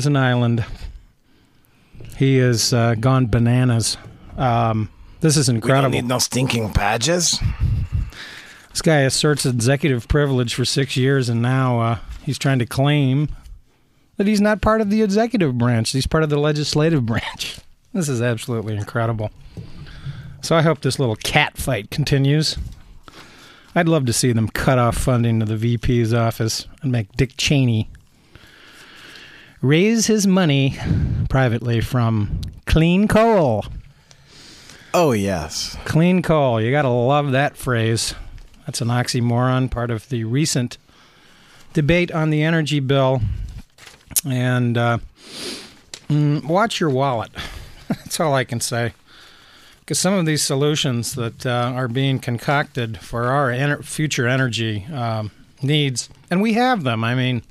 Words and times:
is 0.00 0.06
an 0.06 0.16
island. 0.16 0.64
He 2.16 2.36
has 2.36 2.72
uh, 2.72 2.94
gone 2.94 3.26
bananas. 3.26 3.96
Um, 4.36 4.90
this 5.18 5.36
is 5.36 5.48
We 5.48 5.54
don't 5.54 5.56
incredible. 5.56 5.90
need 5.90 6.04
no 6.04 6.20
stinking 6.20 6.70
badges. 6.70 7.40
This 8.70 8.80
guy 8.80 8.98
asserts 8.98 9.44
executive 9.44 10.06
privilege 10.06 10.54
for 10.54 10.64
six 10.64 10.96
years, 10.96 11.28
and 11.28 11.42
now 11.42 11.80
uh, 11.80 11.98
he's 12.22 12.38
trying 12.38 12.60
to 12.60 12.66
claim 12.66 13.28
that 14.18 14.28
he's 14.28 14.40
not 14.40 14.60
part 14.60 14.80
of 14.80 14.88
the 14.90 15.02
executive 15.02 15.58
branch. 15.58 15.90
He's 15.90 16.06
part 16.06 16.22
of 16.22 16.30
the 16.30 16.38
legislative 16.38 17.04
branch. 17.06 17.58
This 17.92 18.08
is 18.08 18.22
absolutely 18.22 18.76
incredible. 18.76 19.32
So 20.42 20.54
I 20.54 20.62
hope 20.62 20.80
this 20.82 21.00
little 21.00 21.16
cat 21.16 21.56
fight 21.56 21.90
continues. 21.90 22.56
I'd 23.74 23.88
love 23.88 24.06
to 24.06 24.12
see 24.12 24.30
them 24.30 24.46
cut 24.46 24.78
off 24.78 24.96
funding 24.96 25.40
to 25.40 25.46
the 25.46 25.56
VP's 25.56 26.14
office 26.14 26.68
and 26.82 26.92
make 26.92 27.10
Dick 27.16 27.32
Cheney 27.36 27.90
raise 29.60 30.06
his 30.06 30.26
money 30.26 30.76
privately 31.28 31.80
from 31.80 32.40
clean 32.66 33.08
coal. 33.08 33.64
Oh 34.94 35.12
yes. 35.12 35.76
Clean 35.84 36.22
coal. 36.22 36.60
You 36.60 36.70
got 36.70 36.82
to 36.82 36.88
love 36.88 37.32
that 37.32 37.56
phrase. 37.56 38.14
That's 38.66 38.80
an 38.80 38.88
oxymoron, 38.88 39.70
part 39.70 39.90
of 39.90 40.08
the 40.08 40.24
recent 40.24 40.78
debate 41.72 42.10
on 42.12 42.30
the 42.30 42.42
energy 42.42 42.80
bill. 42.80 43.22
And 44.26 44.76
uh, 44.76 44.98
mm, 46.08 46.44
watch 46.44 46.80
your 46.80 46.90
wallet. 46.90 47.30
That's 47.88 48.20
all 48.20 48.34
I 48.34 48.44
can 48.44 48.60
say. 48.60 48.92
Because 49.80 49.98
some 49.98 50.12
of 50.12 50.26
these 50.26 50.42
solutions 50.42 51.14
that 51.14 51.46
uh, 51.46 51.72
are 51.74 51.88
being 51.88 52.18
concocted 52.18 52.98
for 52.98 53.24
our 53.24 53.50
ener- 53.50 53.82
future 53.82 54.28
energy 54.28 54.84
um, 54.92 55.30
needs, 55.62 56.10
and 56.30 56.42
we 56.42 56.52
have 56.54 56.82
them. 56.82 57.02
I 57.04 57.14
mean, 57.14 57.42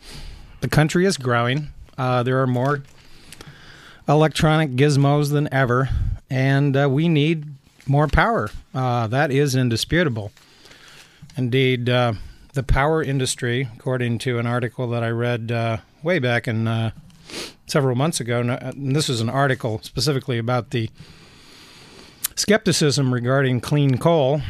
the 0.62 0.68
country 0.68 1.06
is 1.06 1.18
growing. 1.18 1.70
Uh, 1.98 2.22
there 2.24 2.42
are 2.42 2.48
more 2.48 2.84
electronic 4.08 4.72
gizmos 4.72 5.32
than 5.32 5.52
ever, 5.52 5.90
and 6.30 6.78
uh, 6.78 6.88
we 6.90 7.10
need 7.10 7.46
more 7.88 8.08
power. 8.08 8.50
Uh, 8.74 9.08
that 9.08 9.32
is 9.32 9.56
indisputable. 9.56 10.32
Indeed, 11.36 11.90
uh, 11.90 12.14
the 12.54 12.64
power 12.64 13.02
industry, 13.02 13.70
according 13.76 14.20
to 14.20 14.40
an 14.40 14.46
article 14.48 14.88
that 14.90 15.04
I 15.04 15.10
read 15.10 15.52
uh, 15.52 15.78
way 16.04 16.20
back 16.20 16.48
in 16.48 16.68
uh, 16.68 16.92
several 17.66 17.96
months 17.96 18.20
ago, 18.20 18.42
and 18.42 18.94
this 18.96 19.10
is 19.10 19.22
an 19.22 19.30
article 19.30 19.80
specifically 19.84 20.38
about 20.38 20.72
the 20.72 20.90
skepticism 22.36 23.14
regarding 23.14 23.62
clean 23.62 23.98
coal, 23.98 24.42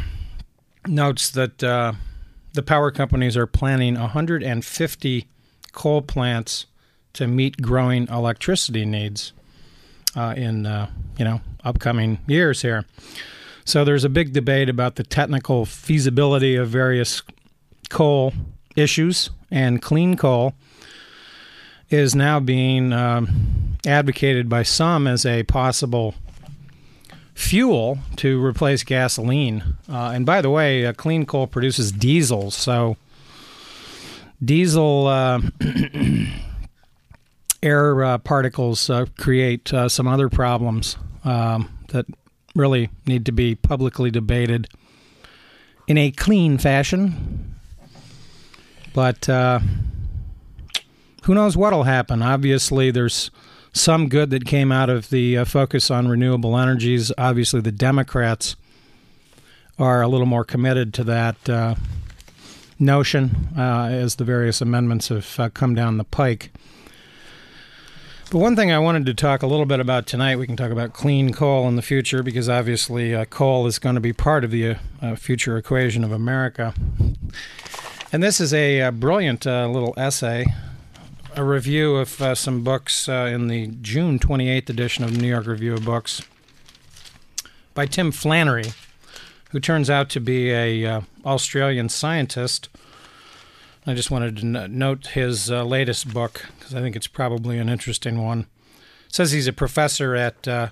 notes 0.85 1.29
that 1.31 1.59
the 1.59 2.63
power 2.63 2.91
companies 2.91 3.37
are 3.37 3.47
planning 3.47 3.95
150 3.99 5.27
coal 5.73 6.01
plants 6.01 6.65
to 7.17 7.27
meet 7.27 7.61
growing 7.61 8.07
electricity 8.09 8.85
needs 8.85 9.33
uh, 10.15 10.35
in 10.37 10.65
uh, 10.67 10.89
you 11.17 11.25
know 11.25 11.41
upcoming 11.63 12.19
years 12.27 12.61
here. 12.61 12.85
So 13.65 13.83
there's 13.83 14.03
a 14.03 14.09
big 14.09 14.33
debate 14.33 14.69
about 14.69 14.95
the 14.95 15.03
technical 15.03 15.65
feasibility 15.65 16.55
of 16.55 16.69
various 16.69 17.23
coal 17.89 18.33
issues, 18.75 19.31
and 19.51 19.81
clean 19.81 20.15
coal 20.15 20.53
is 21.89 22.13
now 22.13 22.39
being 22.39 22.93
um, 22.93 23.77
advocated 23.85 24.47
by 24.47 24.61
some 24.61 25.07
as 25.07 25.25
a 25.25 25.43
possible 25.43 26.13
fuel 27.33 27.97
to 28.17 28.43
replace 28.43 28.83
gasoline. 28.83 29.63
Uh, 29.89 30.11
and 30.13 30.25
by 30.25 30.41
the 30.41 30.49
way, 30.49 30.85
uh, 30.85 30.93
clean 30.93 31.25
coal 31.25 31.47
produces 31.47 31.91
diesel, 31.91 32.51
so 32.51 32.95
diesel 34.43 35.07
uh, 35.07 35.41
air 37.67 38.03
uh, 38.03 38.17
particles 38.17 38.89
uh, 38.89 39.05
create 39.17 39.73
uh, 39.73 39.89
some 39.89 40.07
other 40.07 40.29
problems 40.29 40.97
um, 41.25 41.69
that 41.89 42.05
really 42.55 42.89
need 43.05 43.25
to 43.25 43.31
be 43.31 43.55
publicly 43.55 44.09
debated 44.09 44.67
in 45.87 45.97
a 45.97 46.11
clean 46.11 46.57
fashion. 46.57 47.55
But 48.93 49.27
uh, 49.29 49.59
who 51.23 51.35
knows 51.35 51.57
what'll 51.57 51.83
happen? 51.83 52.21
Obviously, 52.21 52.89
there's 52.89 53.29
some 53.73 54.07
good 54.07 54.29
that 54.31 54.45
came 54.45 54.71
out 54.71 54.89
of 54.89 55.09
the 55.09 55.37
uh, 55.37 55.45
focus 55.45 55.91
on 55.91 56.07
renewable 56.07 56.57
energies. 56.57 57.11
Obviously, 57.17 57.61
the 57.61 57.71
Democrats 57.71 58.55
are 59.77 60.01
a 60.01 60.07
little 60.07 60.25
more 60.25 60.45
committed 60.45 60.93
to 60.95 61.03
that 61.03 61.49
uh, 61.49 61.75
notion 62.79 63.49
as 63.55 64.15
the 64.15 64.23
various 64.23 64.61
amendments 64.61 65.09
have 65.09 65.51
come 65.53 65.75
down 65.75 65.97
the 65.97 66.03
pike. 66.03 66.51
But 68.29 68.39
one 68.39 68.57
thing 68.57 68.73
I 68.73 68.79
wanted 68.79 69.05
to 69.05 69.13
talk 69.13 69.41
a 69.41 69.47
little 69.47 69.65
bit 69.65 69.79
about 69.79 70.05
tonight, 70.05 70.35
we 70.35 70.45
can 70.45 70.57
talk 70.57 70.69
about 70.69 70.91
clean 70.91 71.31
coal 71.31 71.65
in 71.69 71.77
the 71.77 71.81
future 71.81 72.23
because 72.23 72.49
obviously 72.49 73.15
uh, 73.15 73.23
coal 73.23 73.65
is 73.67 73.79
going 73.79 73.95
to 73.95 74.01
be 74.01 74.11
part 74.11 74.43
of 74.43 74.51
the 74.51 74.75
uh, 75.01 75.15
future 75.15 75.55
equation 75.57 76.03
of 76.03 76.11
America. 76.11 76.73
And 78.11 78.21
this 78.21 78.41
is 78.41 78.53
a, 78.53 78.81
uh 78.81 78.91
brilliant 78.91 79.47
uh, 79.47 79.69
little 79.69 79.93
essay, 79.95 80.45
a 81.37 81.43
review 81.43 81.95
of 81.95 82.21
uh, 82.21 82.35
some 82.35 82.65
books 82.65 83.07
uh, 83.07 83.29
in 83.33 83.47
the 83.47 83.67
June 83.81 84.19
28th 84.19 84.69
edition 84.69 85.05
of 85.05 85.15
the 85.15 85.21
New 85.21 85.29
York 85.29 85.47
Review 85.47 85.73
of 85.73 85.85
Books 85.85 86.21
by 87.73 87.85
Tim 87.85 88.11
Flannery, 88.11 88.73
who 89.51 89.61
turns 89.61 89.89
out 89.89 90.09
to 90.09 90.19
be 90.19 90.51
a 90.51 91.01
Australian 91.23 91.87
scientist. 91.87 92.67
I 93.89 93.93
just 93.93 94.11
wanted 94.11 94.35
to 94.37 94.67
note 94.67 95.07
his 95.07 95.49
uh, 95.49 95.63
latest 95.63 96.13
book 96.13 96.47
because 96.59 96.75
I 96.75 96.81
think 96.81 96.97
it's 96.97 97.07
probably 97.07 97.57
an 97.57 97.69
interesting 97.69 98.21
one. 98.21 98.41
It 99.07 99.15
says 99.15 99.31
he's 99.31 99.47
a 99.47 99.53
professor 99.53 100.13
at 100.13 100.45
uh, 100.45 100.69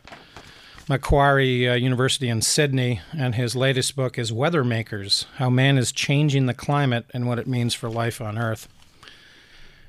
Macquarie 0.90 1.70
uh, 1.70 1.76
University 1.76 2.28
in 2.28 2.42
Sydney, 2.42 3.00
and 3.18 3.36
his 3.36 3.56
latest 3.56 3.96
book 3.96 4.20
is 4.20 4.34
Weather 4.34 4.66
Makers 4.66 5.28
How 5.38 5.50
Man 5.50 5.78
is 5.78 5.94
Changing 5.94 6.46
the 6.46 6.54
Climate 6.54 7.06
and 7.14 7.26
What 7.26 7.40
It 7.40 7.48
Means 7.48 7.74
for 7.74 7.90
Life 7.90 8.20
on 8.20 8.38
Earth. 8.38 8.68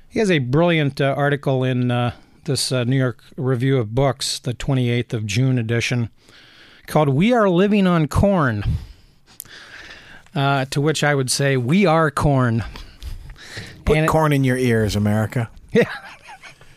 He 0.07 0.19
has 0.19 0.31
a 0.31 0.39
brilliant 0.39 1.01
uh, 1.01 1.13
article 1.17 1.65
in 1.65 1.91
uh, 1.91 2.13
this 2.45 2.71
uh, 2.71 2.85
New 2.85 2.95
York 2.97 3.21
Review 3.35 3.77
of 3.77 3.93
Books, 3.93 4.39
the 4.39 4.53
28th 4.53 5.11
of 5.11 5.25
June 5.25 5.59
edition, 5.59 6.11
called 6.85 7.09
We 7.09 7.33
Are 7.33 7.49
Living 7.49 7.87
on 7.87 8.07
Corn. 8.07 8.63
Uh, 10.33 10.63
to 10.65 10.79
which 10.79 11.03
I 11.03 11.13
would 11.13 11.29
say, 11.29 11.57
We 11.57 11.85
are 11.85 12.09
corn. 12.09 12.63
Put 13.87 13.95
And 13.97 14.05
it- 14.05 14.09
corn 14.09 14.33
in 14.33 14.43
your 14.43 14.57
ears, 14.57 14.95
America. 14.97 15.49
Yeah. 15.71 15.89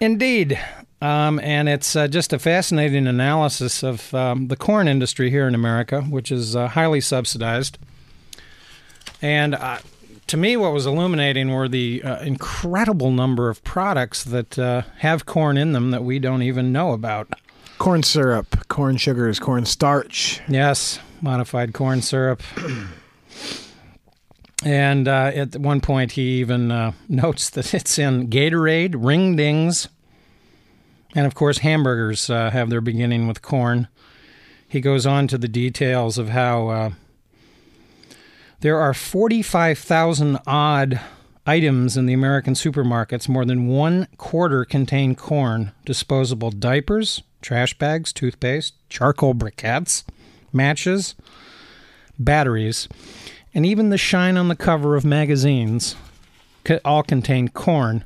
Indeed. 0.00 0.58
Um, 1.00 1.38
and 1.40 1.68
it's 1.68 1.94
uh, 1.96 2.08
just 2.08 2.32
a 2.32 2.38
fascinating 2.38 3.06
analysis 3.06 3.82
of 3.82 4.12
um, 4.14 4.48
the 4.48 4.56
corn 4.56 4.88
industry 4.88 5.30
here 5.30 5.46
in 5.48 5.54
America, 5.54 6.02
which 6.02 6.30
is 6.30 6.54
uh, 6.54 6.68
highly 6.68 7.00
subsidized. 7.00 7.78
And 9.22 9.54
uh, 9.54 9.78
to 10.26 10.36
me, 10.36 10.56
what 10.56 10.72
was 10.72 10.86
illuminating 10.86 11.50
were 11.50 11.68
the 11.68 12.02
uh, 12.02 12.18
incredible 12.20 13.10
number 13.10 13.48
of 13.48 13.62
products 13.64 14.24
that 14.24 14.58
uh, 14.58 14.82
have 14.98 15.24
corn 15.24 15.56
in 15.56 15.72
them 15.72 15.92
that 15.92 16.04
we 16.04 16.18
don't 16.18 16.42
even 16.42 16.72
know 16.72 16.92
about. 16.92 17.32
Corn 17.78 18.02
syrup, 18.02 18.68
corn 18.68 18.96
sugars, 18.96 19.38
corn 19.38 19.64
starch. 19.64 20.40
Yes, 20.48 20.98
modified 21.22 21.72
corn 21.72 22.02
syrup. 22.02 22.42
And 24.64 25.06
uh, 25.06 25.30
at 25.34 25.56
one 25.56 25.80
point, 25.80 26.12
he 26.12 26.40
even 26.40 26.70
uh, 26.70 26.92
notes 27.08 27.50
that 27.50 27.74
it's 27.74 27.98
in 27.98 28.28
Gatorade, 28.28 28.94
Ring 28.96 29.36
Dings, 29.36 29.88
and 31.14 31.26
of 31.26 31.34
course, 31.34 31.58
hamburgers 31.58 32.28
uh, 32.28 32.50
have 32.50 32.70
their 32.70 32.80
beginning 32.80 33.26
with 33.28 33.42
corn. 33.42 33.88
He 34.68 34.80
goes 34.80 35.06
on 35.06 35.26
to 35.28 35.38
the 35.38 35.48
details 35.48 36.18
of 36.18 36.28
how 36.28 36.68
uh, 36.68 36.90
there 38.60 38.78
are 38.78 38.92
45,000 38.92 40.38
odd 40.46 41.00
items 41.46 41.96
in 41.96 42.04
the 42.04 42.12
American 42.12 42.52
supermarkets. 42.52 43.28
More 43.28 43.46
than 43.46 43.68
one 43.68 44.06
quarter 44.18 44.66
contain 44.66 45.14
corn, 45.14 45.72
disposable 45.86 46.50
diapers, 46.50 47.22
trash 47.40 47.78
bags, 47.78 48.12
toothpaste, 48.12 48.74
charcoal 48.90 49.34
briquettes, 49.34 50.04
matches, 50.52 51.14
batteries, 52.18 52.86
and 53.54 53.64
even 53.66 53.90
the 53.90 53.98
shine 53.98 54.36
on 54.36 54.48
the 54.48 54.56
cover 54.56 54.96
of 54.96 55.04
magazines 55.04 55.96
all 56.84 57.02
contain 57.02 57.48
corn. 57.48 58.04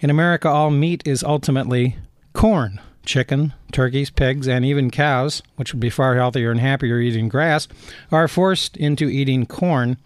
In 0.00 0.10
America, 0.10 0.48
all 0.48 0.70
meat 0.70 1.02
is 1.06 1.22
ultimately 1.22 1.96
corn. 2.32 2.80
Chicken, 3.04 3.52
turkeys, 3.72 4.10
pigs, 4.10 4.46
and 4.46 4.64
even 4.64 4.90
cows, 4.90 5.42
which 5.56 5.72
would 5.72 5.80
be 5.80 5.90
far 5.90 6.14
healthier 6.14 6.52
and 6.52 6.60
happier 6.60 6.98
eating 6.98 7.28
grass, 7.28 7.66
are 8.12 8.28
forced 8.28 8.76
into 8.76 9.08
eating 9.08 9.44
corn, 9.44 9.96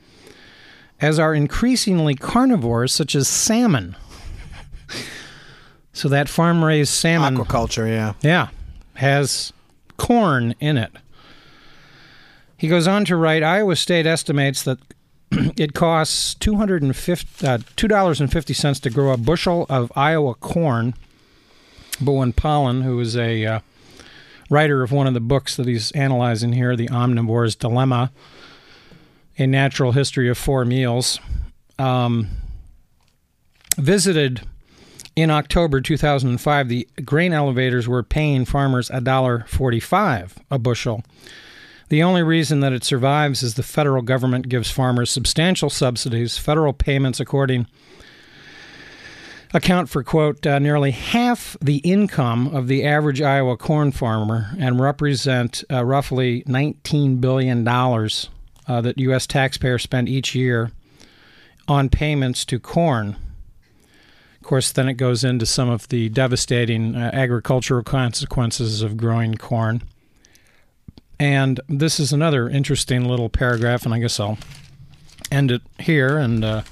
as 0.98 1.18
are 1.18 1.34
increasingly 1.34 2.14
carnivores 2.14 2.92
such 2.92 3.14
as 3.14 3.28
salmon. 3.28 3.96
so 5.92 6.08
that 6.08 6.28
farm 6.28 6.64
raised 6.64 6.92
salmon. 6.92 7.36
Aquaculture, 7.36 7.86
yeah. 7.86 8.14
Yeah, 8.22 8.48
has 8.94 9.52
corn 9.98 10.54
in 10.58 10.78
it. 10.78 10.92
He 12.56 12.68
goes 12.68 12.86
on 12.86 13.04
to 13.06 13.16
write 13.16 13.42
Iowa 13.42 13.76
State 13.76 14.06
estimates 14.06 14.62
that 14.62 14.78
it 15.30 15.74
costs 15.74 16.34
two 16.34 16.56
hundred 16.56 16.82
and 16.82 16.96
fifty 16.96 17.46
uh, 17.46 17.58
to 18.80 18.90
grow 18.90 19.12
a 19.12 19.16
bushel 19.16 19.66
of 19.68 19.92
Iowa 19.94 20.34
corn. 20.34 20.94
But 22.00 22.12
when 22.12 22.32
Pollan, 22.32 22.82
who 22.82 23.00
is 23.00 23.16
a 23.16 23.44
uh, 23.44 23.60
writer 24.50 24.82
of 24.82 24.92
one 24.92 25.06
of 25.06 25.14
the 25.14 25.20
books 25.20 25.56
that 25.56 25.66
he's 25.66 25.90
analyzing 25.92 26.52
here, 26.52 26.76
The 26.76 26.88
Omnivore's 26.88 27.56
Dilemma, 27.56 28.12
A 29.38 29.46
Natural 29.46 29.92
History 29.92 30.28
of 30.28 30.36
Four 30.36 30.64
Meals, 30.64 31.18
um, 31.78 32.28
visited 33.76 34.42
in 35.14 35.30
October 35.30 35.80
2005, 35.80 36.68
the 36.68 36.86
grain 37.04 37.32
elevators 37.32 37.88
were 37.88 38.02
paying 38.02 38.44
farmers 38.44 38.90
$1.45 38.90 40.32
a 40.50 40.58
bushel. 40.58 41.02
The 41.88 42.02
only 42.02 42.22
reason 42.22 42.60
that 42.60 42.72
it 42.72 42.82
survives 42.82 43.42
is 43.42 43.54
the 43.54 43.62
federal 43.62 44.02
government 44.02 44.48
gives 44.48 44.70
farmers 44.70 45.10
substantial 45.10 45.70
subsidies. 45.70 46.36
Federal 46.36 46.72
payments, 46.72 47.20
according 47.20 47.66
account 49.54 49.88
for 49.88 50.02
quote 50.02 50.44
uh, 50.46 50.58
nearly 50.58 50.90
half 50.90 51.56
the 51.62 51.76
income 51.78 52.48
of 52.48 52.66
the 52.66 52.84
average 52.84 53.22
Iowa 53.22 53.56
corn 53.56 53.92
farmer 53.92 54.50
and 54.58 54.80
represent 54.80 55.62
uh, 55.70 55.84
roughly 55.84 56.42
19 56.46 57.18
billion 57.18 57.62
dollars 57.62 58.28
uh, 58.66 58.80
that 58.80 58.98
U.S. 58.98 59.26
taxpayers 59.26 59.82
spend 59.82 60.08
each 60.08 60.34
year 60.34 60.72
on 61.68 61.88
payments 61.88 62.44
to 62.46 62.58
corn. 62.58 63.16
Of 64.40 64.42
course, 64.42 64.72
then 64.72 64.88
it 64.88 64.94
goes 64.94 65.24
into 65.24 65.46
some 65.46 65.68
of 65.68 65.88
the 65.88 66.08
devastating 66.08 66.96
uh, 66.96 67.10
agricultural 67.12 67.82
consequences 67.84 68.82
of 68.82 68.96
growing 68.96 69.36
corn. 69.36 69.82
And 71.18 71.60
this 71.68 71.98
is 71.98 72.12
another 72.12 72.48
interesting 72.48 73.06
little 73.06 73.28
paragraph, 73.28 73.84
and 73.84 73.94
I 73.94 73.98
guess 73.98 74.20
I'll 74.20 74.38
end 75.30 75.50
it 75.50 75.62
here 75.78 76.18
and 76.18 76.44
uh, 76.44 76.62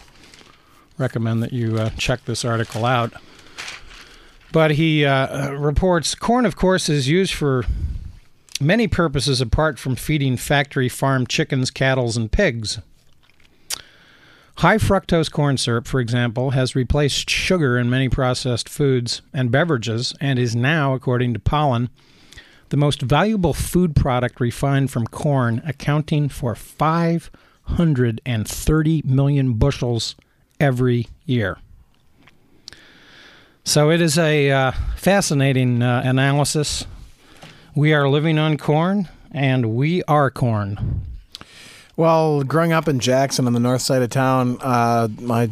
recommend 0.98 1.42
that 1.42 1.52
you 1.52 1.78
uh, 1.78 1.90
check 1.96 2.24
this 2.24 2.44
article 2.44 2.84
out. 2.84 3.12
But 4.52 4.72
he 4.72 5.04
uh, 5.04 5.52
reports 5.52 6.14
corn, 6.14 6.46
of 6.46 6.56
course, 6.56 6.88
is 6.88 7.08
used 7.08 7.34
for 7.34 7.64
many 8.60 8.86
purposes 8.86 9.40
apart 9.40 9.78
from 9.78 9.96
feeding 9.96 10.36
factory 10.36 10.88
farm 10.88 11.26
chickens, 11.26 11.70
cattle, 11.70 12.10
and 12.16 12.30
pigs. 12.30 12.78
High 14.58 14.78
fructose 14.78 15.30
corn 15.30 15.58
syrup, 15.58 15.88
for 15.88 15.98
example, 15.98 16.50
has 16.50 16.76
replaced 16.76 17.28
sugar 17.28 17.76
in 17.76 17.90
many 17.90 18.08
processed 18.08 18.68
foods 18.68 19.20
and 19.32 19.50
beverages 19.50 20.14
and 20.20 20.38
is 20.38 20.54
now, 20.54 20.94
according 20.94 21.34
to 21.34 21.40
Pollan, 21.40 21.88
the 22.74 22.80
most 22.80 23.02
valuable 23.02 23.54
food 23.54 23.94
product 23.94 24.40
refined 24.40 24.90
from 24.90 25.06
corn, 25.06 25.62
accounting 25.64 26.28
for 26.28 26.56
530 26.56 29.02
million 29.04 29.52
bushels 29.52 30.16
every 30.58 31.06
year. 31.24 31.58
So 33.62 33.92
it 33.92 34.00
is 34.00 34.18
a 34.18 34.50
uh, 34.50 34.72
fascinating 34.96 35.84
uh, 35.84 36.02
analysis. 36.04 36.84
We 37.76 37.94
are 37.94 38.08
living 38.08 38.40
on 38.40 38.58
corn, 38.58 39.08
and 39.30 39.76
we 39.76 40.02
are 40.08 40.32
corn. 40.32 41.02
Well, 41.96 42.42
growing 42.42 42.72
up 42.72 42.88
in 42.88 42.98
Jackson 42.98 43.46
on 43.46 43.52
the 43.52 43.60
north 43.60 43.82
side 43.82 44.02
of 44.02 44.10
town, 44.10 44.58
uh, 44.60 45.06
my 45.20 45.48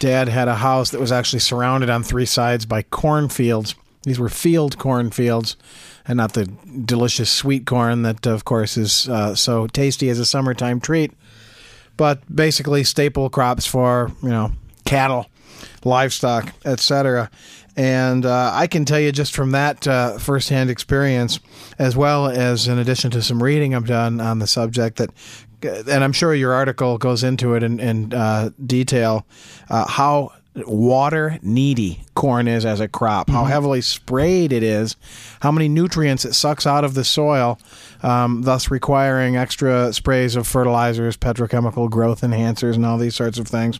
dad 0.00 0.26
had 0.26 0.48
a 0.48 0.56
house 0.56 0.90
that 0.90 1.00
was 1.00 1.12
actually 1.12 1.38
surrounded 1.38 1.90
on 1.90 2.02
three 2.02 2.26
sides 2.26 2.66
by 2.66 2.82
cornfields. 2.82 3.76
These 4.02 4.18
were 4.18 4.28
field 4.28 4.78
cornfields, 4.78 5.56
and 6.08 6.16
not 6.16 6.32
the 6.34 6.46
delicious 6.84 7.30
sweet 7.30 7.66
corn 7.66 8.02
that, 8.02 8.26
of 8.26 8.44
course, 8.44 8.76
is 8.76 9.08
uh, 9.08 9.34
so 9.34 9.66
tasty 9.66 10.08
as 10.08 10.18
a 10.18 10.26
summertime 10.26 10.80
treat. 10.80 11.12
But 11.96 12.20
basically, 12.34 12.84
staple 12.84 13.30
crops 13.30 13.66
for 13.66 14.12
you 14.22 14.28
know 14.28 14.52
cattle, 14.84 15.26
livestock, 15.84 16.52
etc. 16.64 17.30
And 17.76 18.24
uh, 18.24 18.52
I 18.54 18.66
can 18.66 18.86
tell 18.86 19.00
you 19.00 19.12
just 19.12 19.34
from 19.34 19.50
that 19.50 19.86
uh, 19.86 20.18
firsthand 20.18 20.70
experience, 20.70 21.40
as 21.78 21.96
well 21.96 22.26
as 22.26 22.68
in 22.68 22.78
addition 22.78 23.10
to 23.12 23.22
some 23.22 23.42
reading 23.42 23.74
I've 23.74 23.86
done 23.86 24.20
on 24.20 24.38
the 24.38 24.46
subject, 24.46 24.96
that 24.96 25.10
and 25.62 26.04
I'm 26.04 26.12
sure 26.12 26.34
your 26.34 26.52
article 26.52 26.98
goes 26.98 27.24
into 27.24 27.54
it 27.54 27.62
in, 27.62 27.80
in 27.80 28.12
uh, 28.12 28.50
detail, 28.64 29.26
uh, 29.68 29.86
how 29.86 30.32
water 30.64 31.38
needy 31.42 32.02
corn 32.14 32.48
is 32.48 32.64
as 32.64 32.80
a 32.80 32.88
crop, 32.88 33.28
how 33.28 33.44
heavily 33.44 33.80
sprayed 33.80 34.52
it 34.52 34.62
is, 34.62 34.96
how 35.40 35.52
many 35.52 35.68
nutrients 35.68 36.24
it 36.24 36.32
sucks 36.32 36.66
out 36.66 36.84
of 36.84 36.94
the 36.94 37.04
soil, 37.04 37.58
um, 38.02 38.42
thus 38.42 38.70
requiring 38.70 39.36
extra 39.36 39.92
sprays 39.92 40.34
of 40.36 40.46
fertilizers, 40.46 41.16
petrochemical 41.16 41.90
growth 41.90 42.22
enhancers, 42.22 42.74
and 42.74 42.86
all 42.86 42.96
these 42.96 43.14
sorts 43.14 43.38
of 43.38 43.46
things. 43.46 43.78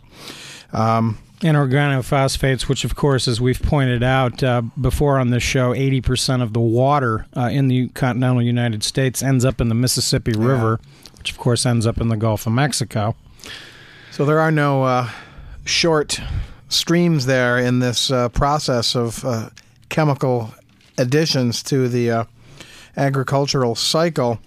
Um, 0.72 1.18
and 1.42 1.56
organophosphates, 1.56 2.62
which, 2.62 2.84
of 2.84 2.94
course, 2.94 3.28
as 3.28 3.40
we've 3.40 3.60
pointed 3.60 4.02
out 4.02 4.42
uh, 4.42 4.62
before 4.80 5.18
on 5.18 5.30
this 5.30 5.42
show, 5.42 5.74
80% 5.74 6.42
of 6.42 6.54
the 6.54 6.60
water 6.60 7.26
uh, 7.36 7.50
in 7.52 7.68
the 7.68 7.88
continental 7.88 8.42
United 8.42 8.82
States 8.82 9.22
ends 9.22 9.44
up 9.44 9.60
in 9.60 9.68
the 9.68 9.74
Mississippi 9.74 10.32
River, 10.32 10.80
which, 11.18 11.30
of 11.30 11.38
course, 11.38 11.66
ends 11.66 11.86
up 11.86 12.00
in 12.00 12.08
the 12.08 12.16
Gulf 12.16 12.46
of 12.46 12.54
Mexico. 12.54 13.14
So 14.10 14.24
there 14.24 14.40
are 14.40 14.50
no 14.50 14.84
uh, 14.84 15.10
short 15.66 16.18
streams 16.68 17.26
there 17.26 17.58
in 17.58 17.78
this 17.78 18.10
uh, 18.10 18.28
process 18.30 18.96
of 18.96 19.24
uh, 19.24 19.50
chemical 19.88 20.52
additions 20.98 21.62
to 21.64 21.88
the 21.88 22.10
uh, 22.10 22.24
agricultural 22.96 23.74
cycle. 23.74 24.40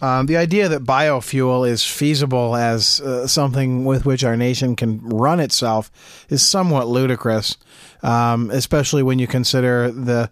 Um, 0.00 0.26
the 0.26 0.36
idea 0.36 0.68
that 0.68 0.84
biofuel 0.84 1.68
is 1.68 1.84
feasible 1.84 2.54
as 2.54 3.00
uh, 3.00 3.26
something 3.26 3.84
with 3.84 4.06
which 4.06 4.22
our 4.22 4.36
nation 4.36 4.76
can 4.76 5.00
run 5.00 5.40
itself 5.40 5.90
is 6.28 6.46
somewhat 6.46 6.86
ludicrous, 6.86 7.56
um, 8.02 8.50
especially 8.50 9.02
when 9.02 9.18
you 9.18 9.26
consider 9.26 9.90
the 9.90 10.30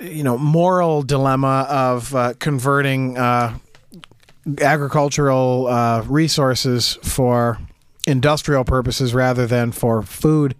you 0.00 0.24
know 0.24 0.36
moral 0.36 1.02
dilemma 1.02 1.64
of 1.70 2.12
uh, 2.16 2.34
converting 2.40 3.16
uh, 3.16 3.56
agricultural 4.60 6.02
resources 6.08 6.98
for 7.04 7.58
industrial 8.06 8.64
purposes 8.64 9.14
rather 9.14 9.46
than 9.46 9.72
for 9.72 10.02
food 10.02 10.54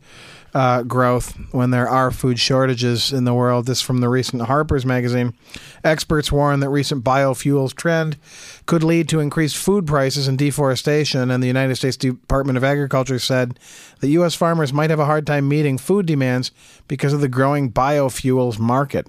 uh, 0.55 0.83
growth 0.83 1.37
when 1.53 1.71
there 1.71 1.89
are 1.89 2.11
food 2.11 2.39
shortages 2.39 3.13
in 3.13 3.25
the 3.25 3.35
world. 3.35 3.67
This 3.67 3.81
from 3.81 3.99
the 3.99 4.09
recent 4.09 4.43
Harper's 4.43 4.85
magazine. 4.85 5.35
Experts 5.83 6.31
warn 6.31 6.61
that 6.61 6.69
recent 6.69 7.03
biofuels 7.03 7.75
trend 7.75 8.19
could 8.67 8.85
lead 8.85 9.09
to 9.09 9.21
increased 9.21 9.57
food 9.57 9.87
prices 9.87 10.29
and 10.29 10.39
deforestation. 10.39 11.31
And 11.31 11.43
the 11.43 11.47
United 11.47 11.77
States 11.77 11.97
Department 11.97 12.57
of 12.57 12.65
Agriculture 12.65 13.19
said 13.19 13.59
that 14.01 14.09
U.S. 14.09 14.35
farmers 14.35 14.73
might 14.73 14.91
have 14.91 15.01
a 15.01 15.07
hard 15.07 15.27
time 15.27 15.49
meeting 15.49 15.79
food 15.79 16.07
demands 16.07 16.51
because 16.87 17.13
of 17.13 17.21
the 17.21 17.29
growing 17.29 17.73
biofuels 17.73 18.59
market. 18.59 19.07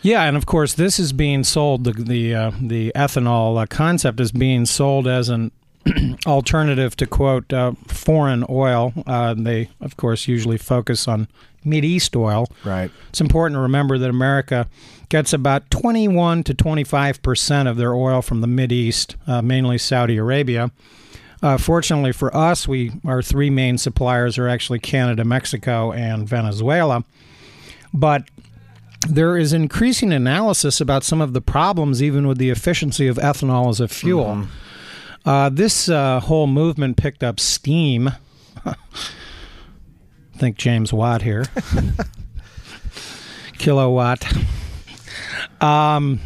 Yeah, 0.00 0.24
and 0.24 0.36
of 0.36 0.44
course, 0.44 0.74
this 0.74 0.98
is 0.98 1.14
being 1.14 1.44
sold. 1.44 1.84
The 1.84 1.92
the 1.92 2.34
uh, 2.34 2.50
the 2.60 2.92
ethanol 2.94 3.62
uh, 3.62 3.64
concept 3.64 4.20
is 4.20 4.32
being 4.32 4.66
sold 4.66 5.06
as 5.06 5.30
an 5.30 5.50
alternative 6.26 6.96
to 6.96 7.06
quote 7.06 7.52
uh, 7.52 7.72
foreign 7.88 8.44
oil. 8.48 8.92
Uh, 9.06 9.34
they, 9.34 9.70
of 9.80 9.96
course, 9.96 10.28
usually 10.28 10.58
focus 10.58 11.06
on 11.08 11.28
Mid 11.64 11.84
East 11.84 12.14
oil. 12.16 12.46
Right. 12.64 12.90
It's 13.08 13.20
important 13.20 13.56
to 13.56 13.62
remember 13.62 13.98
that 13.98 14.10
America 14.10 14.68
gets 15.08 15.32
about 15.32 15.70
21 15.70 16.44
to 16.44 16.54
25 16.54 17.22
percent 17.22 17.68
of 17.68 17.76
their 17.76 17.94
oil 17.94 18.22
from 18.22 18.40
the 18.40 18.46
Mid 18.46 18.72
East, 18.72 19.16
uh, 19.26 19.42
mainly 19.42 19.78
Saudi 19.78 20.16
Arabia. 20.16 20.70
Uh, 21.42 21.58
fortunately 21.58 22.12
for 22.12 22.34
us, 22.34 22.66
we 22.66 22.92
our 23.04 23.22
three 23.22 23.50
main 23.50 23.76
suppliers 23.76 24.38
are 24.38 24.48
actually 24.48 24.78
Canada, 24.78 25.24
Mexico, 25.24 25.92
and 25.92 26.26
Venezuela. 26.28 27.04
But 27.92 28.28
there 29.06 29.36
is 29.36 29.52
increasing 29.52 30.12
analysis 30.12 30.80
about 30.80 31.04
some 31.04 31.20
of 31.20 31.32
the 31.34 31.40
problems, 31.40 32.02
even 32.02 32.26
with 32.26 32.38
the 32.38 32.50
efficiency 32.50 33.06
of 33.06 33.16
ethanol 33.18 33.68
as 33.68 33.80
a 33.80 33.88
fuel. 33.88 34.24
Mm-hmm. 34.24 34.50
Uh, 35.24 35.48
this 35.48 35.88
uh, 35.88 36.20
whole 36.20 36.46
movement 36.46 36.96
picked 36.96 37.24
up 37.24 37.40
steam. 37.40 38.10
Think 40.36 40.56
James 40.56 40.92
Watt 40.92 41.22
here. 41.22 41.44
Kilowatt. 43.58 44.26
Um, 45.60 46.20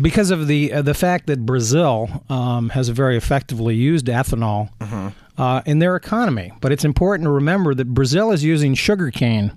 because 0.00 0.30
of 0.30 0.46
the 0.46 0.72
uh, 0.72 0.82
the 0.82 0.94
fact 0.94 1.26
that 1.26 1.44
Brazil 1.44 2.24
um, 2.30 2.70
has 2.70 2.88
very 2.88 3.16
effectively 3.16 3.74
used 3.74 4.06
ethanol 4.06 4.70
mm-hmm. 4.78 5.08
uh, 5.40 5.62
in 5.66 5.78
their 5.78 5.96
economy, 5.96 6.52
but 6.60 6.72
it's 6.72 6.84
important 6.84 7.26
to 7.26 7.30
remember 7.30 7.74
that 7.74 7.92
Brazil 7.92 8.32
is 8.32 8.42
using 8.42 8.74
sugarcane, 8.74 9.52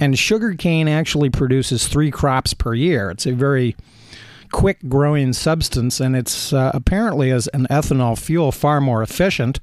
and 0.00 0.18
sugarcane 0.18 0.88
actually 0.88 1.28
produces 1.28 1.88
three 1.88 2.10
crops 2.10 2.54
per 2.54 2.72
year. 2.72 3.10
It's 3.10 3.26
a 3.26 3.32
very 3.32 3.76
quick 4.52 4.88
growing 4.88 5.32
substance, 5.32 5.98
and 5.98 6.14
it's 6.14 6.52
uh, 6.52 6.70
apparently 6.74 7.30
as 7.30 7.48
an 7.48 7.66
ethanol 7.70 8.16
fuel 8.18 8.52
far 8.52 8.80
more 8.80 9.02
efficient. 9.02 9.58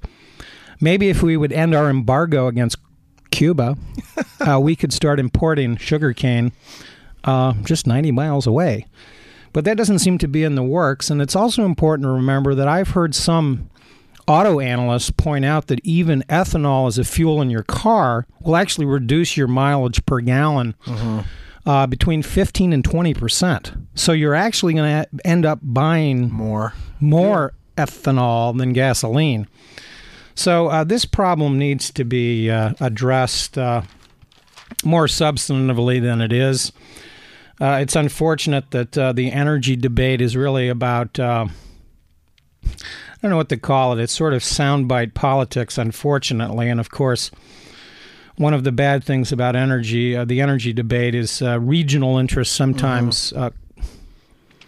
Maybe 0.82 1.10
if 1.10 1.24
we 1.24 1.38
would 1.38 1.54
end 1.54 1.74
our 1.74 1.90
embargo 1.90 2.48
against 2.48 2.78
Cuba, 3.32 3.78
uh, 4.48 4.60
we 4.60 4.76
could 4.76 4.92
start 4.92 5.20
importing 5.20 5.78
sugarcane 5.78 6.52
uh, 7.24 7.54
just 7.64 7.88
90 7.88 8.12
miles 8.12 8.48
away. 8.48 8.86
But 9.54 9.66
that 9.66 9.78
doesn't 9.78 10.00
seem 10.00 10.18
to 10.20 10.28
be 10.28 10.44
in 10.44 10.56
the 10.56 10.64
works. 10.64 11.10
And 11.10 11.22
it's 11.22 11.36
also 11.36 11.66
important 11.66 12.06
to 12.06 12.12
remember 12.12 12.56
that 12.56 12.68
I've 12.68 12.90
heard 12.90 13.16
some 13.16 13.70
auto 14.28 14.60
analysts 14.60 15.10
point 15.10 15.44
out 15.44 15.68
that 15.68 15.84
even 15.84 16.24
ethanol 16.30 16.88
as 16.88 17.00
a 17.00 17.04
fuel 17.04 17.42
in 17.42 17.50
your 17.50 17.64
car 17.64 18.28
will 18.42 18.56
actually 18.56 18.86
reduce 18.86 19.36
your 19.36 19.48
mileage 19.48 20.06
per 20.06 20.20
gallon 20.22 20.76
uh, 21.70 21.86
between 21.86 22.24
15 22.24 22.74
and 22.74 22.84
20 22.84 23.14
percent. 23.14 23.74
So 23.94 24.12
you're 24.12 24.34
actually 24.34 24.74
going 24.74 25.04
to 25.04 25.08
end 25.24 25.46
up 25.46 25.60
buying 25.62 26.32
More. 26.32 26.74
more 27.00 27.54
ethanol 27.78 28.58
than 28.58 28.74
gasoline. 28.74 29.48
So 30.34 30.68
uh, 30.70 30.84
this 30.84 31.06
problem 31.06 31.60
needs 31.60 31.92
to 31.92 32.04
be 32.04 32.50
uh, 32.50 32.74
addressed 32.80 33.56
uh, 33.56 33.84
more 34.84 35.06
substantively 35.06 36.02
than 36.02 36.22
it 36.22 36.34
is. 36.34 36.72
Uh, 37.62 37.78
it's 37.82 37.96
unfortunate 37.96 38.72
that 38.72 38.98
uh, 38.98 39.12
the 39.14 39.32
energy 39.32 39.76
debate 39.76 40.22
is 40.22 40.36
really 40.36 40.70
about. 40.70 41.20
Uh, 41.20 41.46
I 42.66 43.22
don't 43.22 43.30
know 43.30 43.38
what 43.38 43.50
to 43.50 43.58
call 43.58 43.94
it. 43.94 44.02
It's 44.02 44.14
sort 44.14 44.34
of 44.34 44.42
soundbite 44.42 45.14
politics, 45.14 45.78
unfortunately. 45.78 46.68
And 46.68 46.80
of 46.80 46.90
course, 46.90 47.30
one 48.40 48.54
of 48.54 48.64
the 48.64 48.72
bad 48.72 49.04
things 49.04 49.34
about 49.34 49.54
energy, 49.58 50.16
uh, 50.16 50.24
the 50.24 50.40
energy 50.40 50.72
debate, 50.72 51.14
is 51.14 51.42
uh, 51.42 51.60
regional 51.60 52.18
interests 52.18 52.56
sometimes 52.56 53.34
uh, 53.34 53.50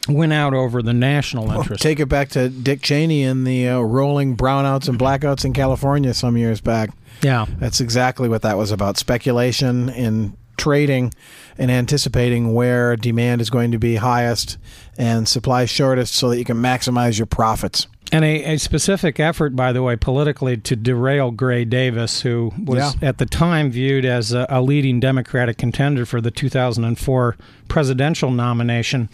win 0.09 0.33
out 0.33 0.53
over 0.53 0.81
the 0.81 0.93
national 0.93 1.49
interest. 1.49 1.81
Take 1.81 2.01
it 2.01 2.07
back 2.07 2.27
to 2.31 2.49
Dick 2.49 2.81
Cheney 2.81 3.23
and 3.23 3.47
the 3.47 3.69
uh, 3.69 3.79
rolling 3.79 4.35
brownouts 4.35 4.89
and 4.89 4.99
blackouts 4.99 5.45
in 5.45 5.53
California 5.53 6.13
some 6.13 6.35
years 6.35 6.59
back. 6.59 6.89
yeah. 7.21 7.45
That's 7.59 7.79
exactly 7.79 8.27
what 8.27 8.41
that 8.41 8.57
was 8.57 8.71
about 8.71 8.97
speculation 8.97 9.87
in 9.87 10.35
trading 10.57 11.13
and 11.57 11.71
anticipating 11.71 12.53
where 12.53 12.97
demand 12.97 13.39
is 13.39 13.49
going 13.49 13.71
to 13.71 13.79
be 13.79 13.95
highest 13.95 14.57
and 15.01 15.27
supply 15.27 15.65
shortest 15.65 16.13
so 16.13 16.29
that 16.29 16.37
you 16.37 16.45
can 16.45 16.57
maximize 16.57 17.17
your 17.17 17.25
profits. 17.25 17.87
And 18.11 18.23
a, 18.23 18.53
a 18.53 18.57
specific 18.57 19.19
effort, 19.19 19.55
by 19.55 19.71
the 19.71 19.81
way, 19.81 19.95
politically 19.95 20.57
to 20.57 20.75
derail 20.75 21.31
Gray 21.31 21.65
Davis, 21.65 22.21
who 22.21 22.51
was 22.63 22.95
Yeah. 23.01 23.09
at 23.09 23.17
the 23.17 23.25
time 23.25 23.71
viewed 23.71 24.05
as 24.05 24.31
a, 24.33 24.45
a 24.49 24.61
leading 24.61 24.99
Democratic 24.99 25.57
contender 25.57 26.05
for 26.05 26.21
the 26.21 26.29
2004 26.29 27.35
presidential 27.67 28.29
nomination. 28.29 29.09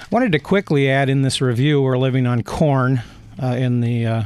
I 0.00 0.06
wanted 0.10 0.32
to 0.32 0.38
quickly 0.38 0.88
add 0.88 1.08
in 1.08 1.22
this 1.22 1.40
review 1.40 1.82
we're 1.82 1.98
living 1.98 2.26
on 2.26 2.42
corn 2.44 3.02
uh, 3.42 3.46
in 3.58 3.80
the 3.80 4.06
uh, 4.06 4.22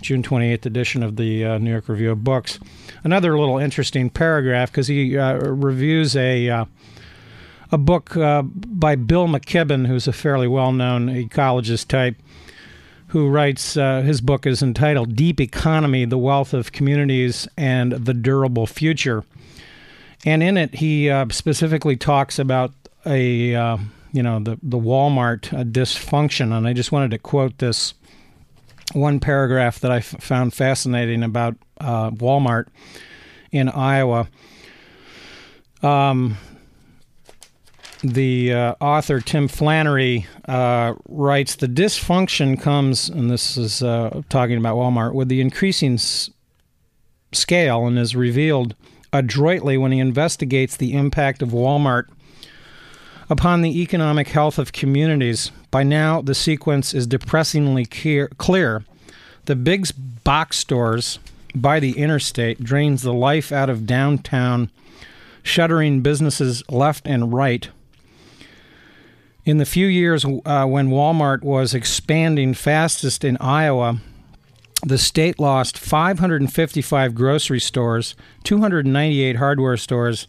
June 0.00 0.22
28th 0.22 0.64
edition 0.64 1.02
of 1.02 1.16
the 1.16 1.44
uh, 1.44 1.58
New 1.58 1.70
York 1.70 1.88
Review 1.88 2.12
of 2.12 2.24
Books. 2.24 2.58
Another 3.04 3.38
little 3.38 3.58
interesting 3.58 4.08
paragraph 4.10 4.70
because 4.70 4.86
he 4.86 5.18
uh, 5.18 5.34
reviews 5.34 6.16
a. 6.16 6.66
A 7.70 7.78
book 7.78 8.16
uh, 8.16 8.42
by 8.42 8.96
Bill 8.96 9.26
McKibben, 9.26 9.86
who's 9.86 10.08
a 10.08 10.12
fairly 10.12 10.48
well 10.48 10.72
known 10.72 11.08
ecologist 11.08 11.88
type, 11.88 12.16
who 13.08 13.28
writes 13.28 13.76
uh, 13.76 14.02
his 14.02 14.20
book 14.20 14.46
is 14.46 14.62
entitled 14.62 15.16
Deep 15.16 15.40
Economy 15.40 16.04
The 16.04 16.18
Wealth 16.18 16.54
of 16.54 16.72
Communities 16.72 17.46
and 17.56 17.92
the 17.92 18.14
Durable 18.14 18.66
Future. 18.66 19.24
And 20.24 20.42
in 20.42 20.56
it, 20.56 20.76
he 20.76 21.10
uh, 21.10 21.26
specifically 21.30 21.96
talks 21.96 22.38
about 22.38 22.72
a, 23.06 23.54
uh, 23.54 23.78
you 24.12 24.22
know, 24.22 24.40
the, 24.40 24.58
the 24.62 24.78
Walmart 24.78 25.52
uh, 25.52 25.64
dysfunction. 25.64 26.56
And 26.56 26.66
I 26.66 26.72
just 26.72 26.92
wanted 26.92 27.10
to 27.12 27.18
quote 27.18 27.58
this 27.58 27.94
one 28.94 29.20
paragraph 29.20 29.80
that 29.80 29.90
I 29.90 29.98
f- 29.98 30.16
found 30.20 30.54
fascinating 30.54 31.22
about 31.22 31.56
uh, 31.80 32.10
Walmart 32.10 32.66
in 33.52 33.68
Iowa. 33.68 34.28
Um, 35.82 36.36
the 38.02 38.52
uh, 38.52 38.74
author 38.80 39.20
Tim 39.20 39.48
Flannery 39.48 40.26
uh, 40.46 40.94
writes 41.08 41.56
the 41.56 41.66
dysfunction 41.66 42.60
comes, 42.60 43.08
and 43.08 43.30
this 43.30 43.56
is 43.56 43.82
uh, 43.82 44.22
talking 44.28 44.56
about 44.56 44.76
Walmart, 44.76 45.14
with 45.14 45.28
the 45.28 45.40
increasing 45.40 45.94
s- 45.94 46.30
scale 47.32 47.86
and 47.86 47.98
is 47.98 48.14
revealed 48.14 48.74
adroitly 49.12 49.76
when 49.76 49.92
he 49.92 49.98
investigates 49.98 50.76
the 50.76 50.94
impact 50.94 51.42
of 51.42 51.50
Walmart 51.50 52.06
upon 53.30 53.62
the 53.62 53.80
economic 53.80 54.28
health 54.28 54.58
of 54.58 54.72
communities. 54.72 55.50
By 55.70 55.82
now, 55.82 56.20
the 56.20 56.34
sequence 56.34 56.94
is 56.94 57.06
depressingly 57.06 57.84
clear. 57.84 58.28
clear. 58.38 58.84
The 59.46 59.56
big 59.56 59.86
box 60.24 60.58
stores 60.58 61.18
by 61.54 61.80
the 61.80 61.98
interstate 61.98 62.62
drains 62.62 63.02
the 63.02 63.12
life 63.12 63.50
out 63.50 63.70
of 63.70 63.86
downtown, 63.86 64.70
shuttering 65.42 66.00
businesses 66.02 66.62
left 66.70 67.06
and 67.06 67.32
right. 67.32 67.68
In 69.48 69.56
the 69.56 69.64
few 69.64 69.86
years 69.86 70.26
uh, 70.26 70.66
when 70.66 70.90
Walmart 70.90 71.42
was 71.42 71.72
expanding 71.72 72.52
fastest 72.52 73.24
in 73.24 73.38
Iowa, 73.38 73.98
the 74.84 74.98
state 74.98 75.38
lost 75.38 75.78
555 75.78 77.14
grocery 77.14 77.58
stores, 77.58 78.14
298 78.44 79.36
hardware 79.36 79.78
stores, 79.78 80.28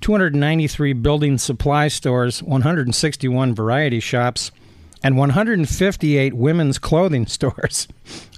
293 0.00 0.94
building 0.94 1.36
supply 1.36 1.88
stores, 1.88 2.42
161 2.42 3.54
variety 3.54 4.00
shops, 4.00 4.50
and 5.02 5.18
158 5.18 6.32
women's 6.32 6.78
clothing 6.78 7.26
stores, 7.36 7.86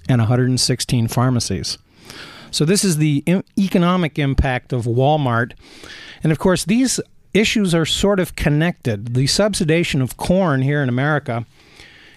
and 0.09 0.19
116 0.19 1.07
pharmacies. 1.07 1.77
So, 2.51 2.65
this 2.65 2.83
is 2.83 2.97
the 2.97 3.23
economic 3.57 4.19
impact 4.19 4.73
of 4.73 4.83
Walmart. 4.83 5.53
And 6.21 6.33
of 6.33 6.39
course, 6.39 6.65
these 6.65 6.99
issues 7.33 7.73
are 7.73 7.85
sort 7.85 8.19
of 8.19 8.35
connected. 8.35 9.13
The 9.13 9.25
subsidization 9.25 10.01
of 10.01 10.17
corn 10.17 10.61
here 10.61 10.81
in 10.81 10.89
America 10.89 11.45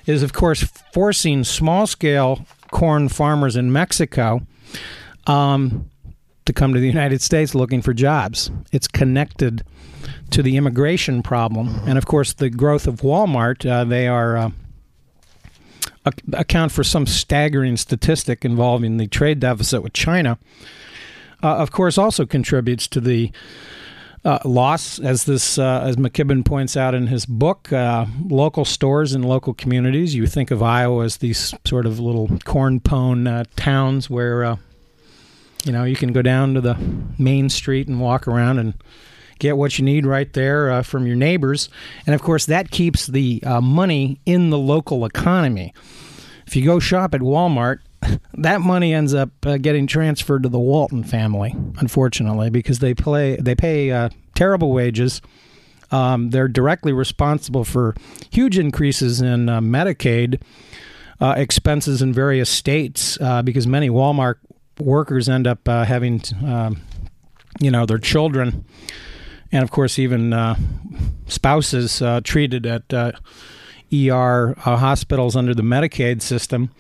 is, 0.07 0.23
of 0.23 0.33
course, 0.33 0.63
forcing 0.93 1.45
small 1.45 1.87
scale 1.87 2.47
corn 2.71 3.09
farmers 3.09 3.57
in 3.57 3.73
Mexico 3.73 4.43
um, 5.27 5.89
to 6.45 6.53
come 6.53 6.75
to 6.75 6.81
the 6.81 6.87
United 6.89 7.23
States 7.23 7.55
looking 7.55 7.81
for 7.81 7.95
jobs. 7.95 8.51
It's 8.73 8.89
connected 8.89 9.65
to 10.31 10.43
the 10.43 10.57
immigration 10.57 11.23
problem. 11.23 11.81
And 11.87 11.97
of 11.97 12.07
course, 12.07 12.33
the 12.33 12.51
growth 12.51 12.87
of 12.87 13.01
Walmart, 13.01 13.69
uh, 13.69 13.85
they 13.85 14.09
are. 14.09 14.37
Uh, 14.37 14.51
account 16.35 16.71
for 16.71 16.85
some 16.85 17.07
staggering 17.07 17.79
statistic 17.79 18.45
involving 18.45 18.99
the 18.99 19.07
trade 19.07 19.41
deficit 19.41 19.83
with 19.83 19.95
China, 19.95 20.39
uh, 21.43 21.57
of 21.57 21.71
course, 21.71 21.97
also 21.97 22.27
contributes 22.27 22.87
to 22.89 23.01
the 23.01 23.33
uh, 24.25 24.39
loss, 24.45 24.99
as 24.99 25.25
this 25.25 25.59
uh, 25.59 25.83
as 25.85 25.97
McKibben 25.97 26.45
points 26.45 26.77
out 26.77 26.95
in 26.95 27.09
his 27.09 27.27
book, 27.27 27.73
uh, 27.73 28.07
local 28.27 28.65
stores 28.65 29.15
in 29.15 29.23
local 29.23 29.53
communities. 29.53 30.15
You 30.15 30.27
think 30.27 30.51
of 30.51 30.63
Iowa 30.63 31.05
as 31.05 31.19
these 31.19 31.55
sort 31.67 31.85
of 31.85 32.01
little 32.01 32.31
corn 32.45 32.81
pone 32.81 33.27
uh, 33.27 33.45
towns 33.57 34.09
where 34.09 34.45
uh, 34.45 34.57
you 35.65 35.73
know 35.73 35.85
you 35.85 35.97
can 35.97 36.13
go 36.13 36.23
down 36.23 36.55
to 36.55 36.61
the 36.61 36.77
main 37.19 37.51
street 37.51 37.87
and 37.87 38.01
walk 38.01 38.27
around 38.27 38.59
and 38.59 38.75
get 39.39 39.57
what 39.59 39.79
you 39.79 39.85
need 39.85 40.07
right 40.07 40.33
there 40.33 40.71
uh, 40.71 40.83
from 40.83 41.07
your 41.07 41.17
neighbors, 41.17 41.69
and 42.07 42.15
of 42.15 42.23
course 42.23 42.47
that 42.47 42.71
keeps 42.71 43.07
the 43.07 43.43
money 43.63 44.21
in 44.25 44.49
the 44.49 44.59
local 44.59 45.05
economy. 45.05 45.75
If 46.47 46.57
you 46.57 46.65
go 46.65 46.79
shop 46.79 47.15
at 47.15 47.21
Walmart, 47.21 47.81
that 48.35 48.61
money 48.61 48.93
ends 48.93 49.15
up 49.15 49.31
uh, 49.47 49.59
getting 49.59 49.87
transferred 49.87 50.43
to 50.43 50.49
the 50.49 50.59
Walton 50.59 51.05
family, 51.05 51.55
unfortunately, 51.79 52.51
because 52.51 52.79
they 52.79 52.95
play 52.95 53.37
they 53.37 53.55
pay 53.55 53.91
uh, 53.91 54.09
terrible 54.35 54.73
wages. 54.73 55.21
Um, 55.91 56.31
they're 56.31 56.49
directly 56.49 56.93
responsible 56.93 57.65
for 57.65 57.95
huge 58.31 58.59
increases 58.59 59.21
in 59.21 59.49
uh, 59.49 59.61
Medicaid 59.61 60.43
uh, 61.21 61.35
expenses 61.37 62.03
in 62.03 62.13
various 62.13 62.51
states 62.51 63.19
uh, 63.21 63.43
because 63.43 63.67
many 63.67 63.89
Walmart 63.89 64.37
workers 64.81 65.29
end 65.29 65.47
up 65.47 65.69
uh, 65.69 65.85
having, 65.85 66.21
um, 66.45 66.81
you 67.61 67.71
know, 67.71 67.87
their 67.87 67.99
children, 67.99 68.65
and 69.53 69.63
of 69.63 69.71
course 69.71 69.99
even 69.99 70.35
spouses 71.27 72.03
treated 72.25 72.67
at 72.67 72.93
ER 72.93 74.55
hospitals 74.59 75.37
under 75.37 75.55
the 75.55 75.63
Medicaid 75.63 76.23
system. 76.23 76.71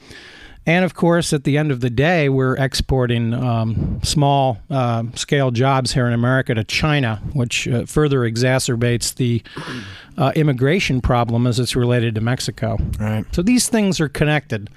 And 0.66 0.85
of 0.85 0.94
course, 0.94 1.33
at 1.33 1.44
the 1.44 1.59
end 1.59 1.71
of 1.71 1.80
the 1.80 1.90
day, 1.90 2.28
we're 2.28 2.56
exporting 2.56 3.35
um, 3.35 4.00
small 4.02 4.59
uh, 4.71 5.04
scale 5.14 5.50
jobs 5.50 5.92
here 5.92 6.06
in 6.06 6.14
America 6.14 6.54
to 6.54 6.64
China, 6.64 7.21
which 7.35 7.68
uh, 7.68 7.85
further 7.85 8.21
exacerbates 8.21 9.14
the 9.14 9.42
uh, 10.16 10.33
immigration 10.35 11.02
problem 11.02 11.47
as 11.47 11.59
it's 11.59 11.76
related 11.76 12.14
to 12.14 12.23
Mexico. 12.23 12.78
Right. 12.99 13.26
So 13.33 13.42
these 13.42 13.68
things 13.68 14.00
are 14.00 14.09
connected. 14.09 14.71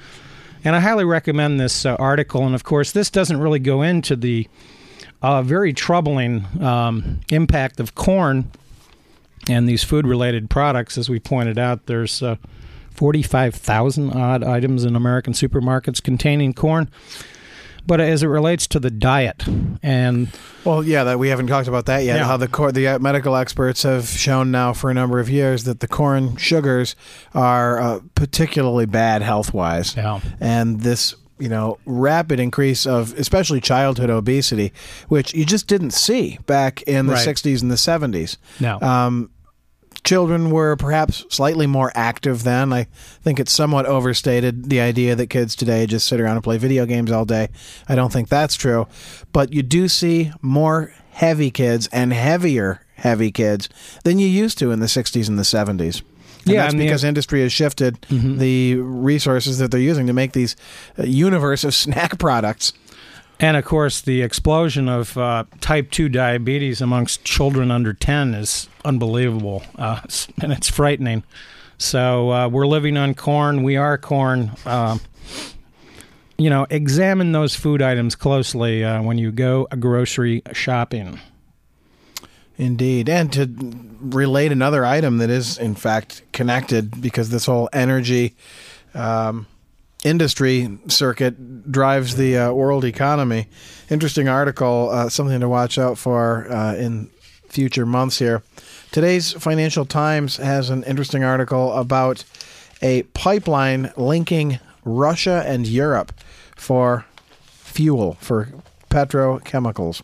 And 0.63 0.75
I 0.75 0.82
highly 0.82 1.06
recommend 1.06 1.60
this 1.60 1.86
uh, 1.86 1.96
article. 1.96 2.46
And 2.46 2.53
of 2.53 2.65
course, 2.65 2.91
this 2.91 3.10
doesn't 3.10 3.39
really 3.39 3.60
go 3.60 3.82
into 3.82 4.17
the 4.17 4.48
uh, 5.22 5.41
very 5.41 5.72
troubling 5.72 6.46
um, 6.62 7.22
impact 7.32 7.79
of 7.79 7.96
corn 7.96 8.51
and 9.50 9.70
these 9.70 9.84
food 9.84 10.06
related 10.06 10.50
products. 10.50 10.98
As 10.98 11.10
we 11.10 11.20
pointed 11.20 11.58
out, 11.58 11.86
there's 11.86 12.22
uh, 12.22 12.36
45,000 12.97 14.11
odd 14.11 14.43
items 14.43 14.83
in 14.83 14.95
American 14.95 15.33
supermarkets 15.33 16.01
containing 16.03 16.53
corn. 16.53 16.89
But 17.85 18.01
as 18.01 18.21
it 18.21 18.27
relates 18.27 18.67
to 18.67 18.81
the 18.81 18.91
diet, 18.91 19.45
and 19.81 20.27
Well, 20.65 20.83
yeah, 20.83 21.05
that 21.05 21.19
we 21.19 21.29
haven't 21.29 21.47
talked 21.47 21.69
about 21.69 21.85
that 21.85 22.03
yet. 22.03 22.17
Yeah. 22.17 22.25
How 22.25 22.35
the 22.35 22.49
cor- 22.49 22.73
the 22.73 22.85
uh, 22.85 22.99
medical 22.99 23.33
experts 23.37 23.83
have 23.83 24.05
shown 24.09 24.51
now 24.51 24.73
for 24.73 24.89
a 24.91 24.93
number 24.93 25.19
of 25.21 25.29
years 25.29 25.63
that 25.63 25.79
the 25.79 25.87
corn 25.87 26.35
sugars 26.35 26.97
are 27.33 27.79
uh, 27.79 27.99
particularly 28.13 28.87
bad 28.87 29.21
health 29.21 29.53
wise, 29.53 29.95
yeah, 29.95 30.19
and 30.41 30.81
this 30.81 31.15
you 31.39 31.47
know, 31.47 31.77
rapid 31.85 32.39
increase 32.41 32.85
of 32.87 33.13
especially 33.17 33.61
childhood 33.61 34.09
obesity, 34.09 34.73
which 35.07 35.33
you 35.35 35.45
just 35.45 35.67
didn't 35.67 35.91
see 35.91 36.39
back 36.47 36.81
in 36.81 37.05
the 37.05 37.13
Right. 37.13 37.27
60s 37.27 37.61
and 37.61 37.69
the 37.69 37.75
70s. 37.75 38.37
No. 38.59 38.81
Um, 38.81 39.29
children 40.07 40.49
were 40.51 40.77
perhaps 40.77 41.25
slightly 41.29 41.67
more 41.67 41.91
active 41.93 42.43
then. 42.43 42.71
I 42.71 42.85
think 43.21 43.39
it's 43.41 43.51
somewhat 43.51 43.85
overstated 43.85 44.69
the 44.69 44.79
idea 44.79 45.15
that 45.15 45.27
kids 45.27 45.53
today 45.53 45.85
just 45.85 46.07
sit 46.07 46.21
around 46.21 46.35
and 46.37 46.43
play 46.43 46.57
video 46.57 46.85
games 46.85 47.11
all 47.11 47.25
day. 47.25 47.49
I 47.89 47.95
don't 47.95 48.11
think 48.13 48.29
that's 48.29 48.55
true. 48.55 48.87
But 49.33 49.51
you 49.51 49.61
do 49.63 49.89
see 49.89 50.31
more 50.41 50.93
heavy 51.11 51.51
kids 51.51 51.89
and 51.91 52.13
heavier 52.13 52.81
heavy 52.95 53.31
kids 53.31 53.67
than 54.05 54.17
you 54.17 54.27
used 54.27 54.57
to 54.59 54.71
in 54.71 54.79
the 54.79 54.85
60s 54.87 55.27
and 55.27 55.37
the 55.37 55.43
70s. 55.43 56.01
And 56.45 56.53
Yeah, 56.55 56.61
that's 56.61 56.73
and 56.73 56.81
the- 56.81 56.85
because 56.85 57.03
industry 57.03 57.41
has 57.41 57.51
shifted 57.51 57.97
the 58.09 58.75
resources 58.75 59.57
that 59.57 59.71
they're 59.71 59.79
using 59.81 60.07
to 60.07 60.13
make 60.13 60.31
these 60.31 60.55
uh, 60.97 61.03
universe 61.03 61.63
of 61.65 61.75
snack 61.83 62.17
products. 62.17 62.71
And 63.39 63.56
of 63.56 63.65
course, 63.65 64.01
the 64.01 64.24
explosion 64.24 64.89
of 64.89 65.17
uh, 65.17 65.44
type 65.62 65.91
2 65.91 66.10
diabetes 66.10 66.82
amongst 66.82 67.24
children 67.24 67.70
under 67.70 67.94
10 67.94 68.34
is 68.34 68.67
unbelievable. 68.84 69.63
Uh, 69.75 70.01
and 70.41 70.51
it's 70.51 70.70
frightening. 70.70 71.24
So 71.77 72.32
uh, 72.32 72.48
we're 72.50 72.65
living 72.65 72.98
on 72.98 73.13
corn. 73.13 73.63
We 73.63 73.77
are 73.77 73.98
corn. 73.98 74.51
Um 74.65 75.01
you 76.38 76.50
know, 76.50 76.67
examine 76.70 77.32
those 77.32 77.56
food 77.56 77.82
items 77.82 78.15
closely 78.15 78.84
uh, 78.84 79.01
when 79.01 79.17
you 79.17 79.32
go 79.32 79.67
grocery 79.79 80.44
shopping. 80.53 81.20
Indeed. 82.58 83.10
And 83.10 83.32
to 83.34 83.50
relate 84.01 84.51
another 84.51 84.86
item 84.86 85.17
that 85.17 85.29
is, 85.29 85.58
in 85.58 85.75
fact, 85.75 86.24
connected 86.34 87.01
because 87.01 87.29
this 87.29 87.46
whole 87.46 87.70
energy 87.74 88.36
um, 88.94 89.48
industry 90.07 90.69
circuit 90.87 91.71
drives 91.71 92.15
the 92.15 92.37
uh, 92.37 92.51
world 92.51 92.85
economy. 92.85 93.47
Interesting 93.89 94.27
article, 94.27 94.89
uh, 94.89 95.09
something 95.09 95.39
to 95.39 95.49
watch 95.49 95.77
out 95.77 95.97
for 95.97 96.51
uh, 96.51 96.75
in 96.75 97.09
future 97.49 97.85
months 97.85 98.19
here. 98.19 98.41
Today's 98.91 99.33
Financial 99.33 99.85
Times 99.85 100.37
has 100.37 100.69
an 100.69 100.83
interesting 100.83 101.23
article 101.23 101.73
about 101.73 102.23
a 102.81 103.03
pipeline 103.13 103.91
linking 103.97 104.59
Russia 104.85 105.43
and 105.45 105.67
Europe 105.67 106.13
for 106.55 107.05
fuel, 107.41 108.17
for 108.19 108.49
petrochemicals. 108.89 110.01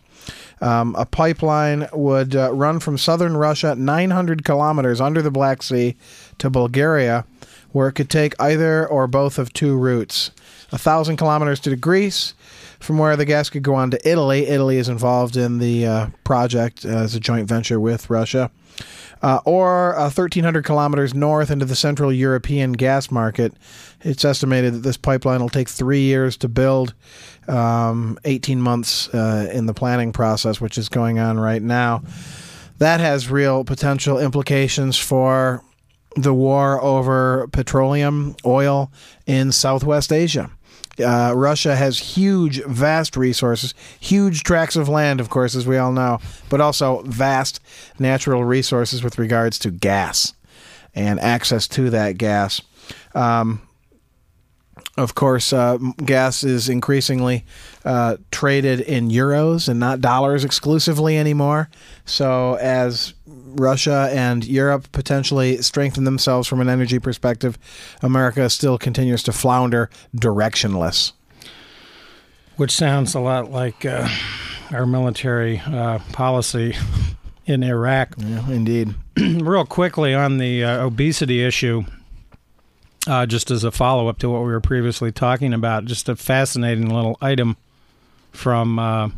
Um, 0.60 0.94
a 0.96 1.06
pipeline 1.06 1.88
would 1.92 2.36
uh, 2.36 2.52
run 2.52 2.80
from 2.80 2.98
southern 2.98 3.36
Russia 3.36 3.74
900 3.74 4.44
kilometers 4.44 5.00
under 5.00 5.22
the 5.22 5.30
Black 5.30 5.62
Sea 5.62 5.96
to 6.38 6.50
Bulgaria, 6.50 7.24
where 7.74 7.88
it 7.88 7.92
could 7.94 8.08
take 8.08 8.40
either 8.40 8.86
or 8.86 9.08
both 9.08 9.36
of 9.36 9.52
two 9.52 9.76
routes. 9.76 10.30
A 10.70 10.78
thousand 10.78 11.16
kilometers 11.16 11.58
to 11.60 11.74
Greece, 11.74 12.32
from 12.78 12.98
where 12.98 13.16
the 13.16 13.24
gas 13.24 13.50
could 13.50 13.64
go 13.64 13.74
on 13.74 13.90
to 13.90 14.08
Italy. 14.08 14.46
Italy 14.46 14.76
is 14.76 14.88
involved 14.88 15.36
in 15.36 15.58
the 15.58 15.84
uh, 15.84 16.06
project 16.22 16.84
as 16.84 17.16
a 17.16 17.20
joint 17.20 17.48
venture 17.48 17.80
with 17.80 18.08
Russia. 18.08 18.52
Uh, 19.22 19.40
or 19.44 19.96
uh, 19.96 20.02
1,300 20.04 20.64
kilometers 20.64 21.14
north 21.14 21.50
into 21.50 21.64
the 21.64 21.74
Central 21.74 22.12
European 22.12 22.72
gas 22.72 23.10
market. 23.10 23.54
It's 24.02 24.24
estimated 24.24 24.74
that 24.74 24.80
this 24.80 24.96
pipeline 24.96 25.40
will 25.40 25.48
take 25.48 25.68
three 25.68 26.02
years 26.02 26.36
to 26.38 26.48
build, 26.48 26.94
um, 27.48 28.18
18 28.24 28.60
months 28.60 29.08
uh, 29.08 29.50
in 29.52 29.66
the 29.66 29.74
planning 29.74 30.12
process, 30.12 30.60
which 30.60 30.78
is 30.78 30.88
going 30.88 31.18
on 31.18 31.40
right 31.40 31.62
now. 31.62 32.04
That 32.78 33.00
has 33.00 33.30
real 33.30 33.64
potential 33.64 34.18
implications 34.18 34.96
for 34.96 35.64
the 36.16 36.34
war 36.34 36.80
over 36.82 37.48
petroleum, 37.48 38.36
oil 38.44 38.90
in 39.26 39.52
Southwest 39.52 40.12
Asia. 40.12 40.50
Uh, 41.04 41.32
Russia 41.34 41.74
has 41.74 41.98
huge, 41.98 42.62
vast 42.64 43.16
resources, 43.16 43.74
huge 43.98 44.44
tracts 44.44 44.76
of 44.76 44.88
land, 44.88 45.20
of 45.20 45.28
course, 45.28 45.56
as 45.56 45.66
we 45.66 45.76
all 45.76 45.90
know, 45.90 46.20
but 46.48 46.60
also 46.60 47.02
vast 47.02 47.60
natural 47.98 48.44
resources 48.44 49.02
with 49.02 49.18
regards 49.18 49.58
to 49.58 49.70
gas 49.70 50.34
and 50.94 51.18
access 51.18 51.66
to 51.66 51.90
that 51.90 52.16
gas. 52.16 52.60
Um, 53.14 53.63
of 54.96 55.14
course, 55.14 55.52
uh, 55.52 55.78
gas 56.04 56.44
is 56.44 56.68
increasingly 56.68 57.44
uh, 57.84 58.16
traded 58.30 58.80
in 58.80 59.08
euros 59.08 59.68
and 59.68 59.80
not 59.80 60.00
dollars 60.00 60.44
exclusively 60.44 61.18
anymore. 61.18 61.68
So, 62.04 62.54
as 62.54 63.14
Russia 63.26 64.08
and 64.12 64.44
Europe 64.44 64.90
potentially 64.92 65.60
strengthen 65.62 66.04
themselves 66.04 66.46
from 66.46 66.60
an 66.60 66.68
energy 66.68 66.98
perspective, 66.98 67.58
America 68.02 68.48
still 68.48 68.78
continues 68.78 69.22
to 69.24 69.32
flounder 69.32 69.90
directionless. 70.16 71.12
Which 72.56 72.70
sounds 72.70 73.14
a 73.14 73.20
lot 73.20 73.50
like 73.50 73.84
uh, 73.84 74.08
our 74.70 74.86
military 74.86 75.60
uh, 75.66 75.98
policy 76.12 76.76
in 77.46 77.64
Iraq. 77.64 78.14
Yeah, 78.18 78.48
indeed. 78.48 78.94
Real 79.16 79.64
quickly 79.64 80.14
on 80.14 80.38
the 80.38 80.62
uh, 80.62 80.86
obesity 80.86 81.42
issue, 81.42 81.82
uh, 83.06 83.26
just 83.26 83.50
as 83.50 83.64
a 83.64 83.70
follow 83.70 84.08
up 84.08 84.18
to 84.18 84.30
what 84.30 84.40
we 84.40 84.48
were 84.48 84.60
previously 84.60 85.12
talking 85.12 85.52
about, 85.52 85.84
just 85.84 86.08
a 86.08 86.16
fascinating 86.16 86.88
little 86.88 87.18
item 87.20 87.56
from 88.32 88.78
uh, 88.78 89.10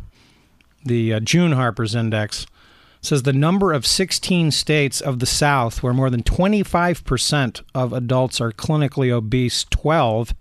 the 0.85 1.13
uh, 1.13 1.19
June 1.19 1.53
Harper's 1.53 1.95
Index. 1.95 2.43
It 2.43 3.05
says 3.05 3.23
the 3.23 3.33
number 3.33 3.73
of 3.73 3.85
16 3.85 4.51
states 4.51 4.99
of 4.99 5.19
the 5.19 5.25
South 5.25 5.83
where 5.83 5.93
more 5.93 6.09
than 6.09 6.23
25% 6.23 7.61
of 7.73 7.93
adults 7.93 8.41
are 8.41 8.51
clinically 8.51 9.11
obese, 9.11 9.65
12. 9.69 10.33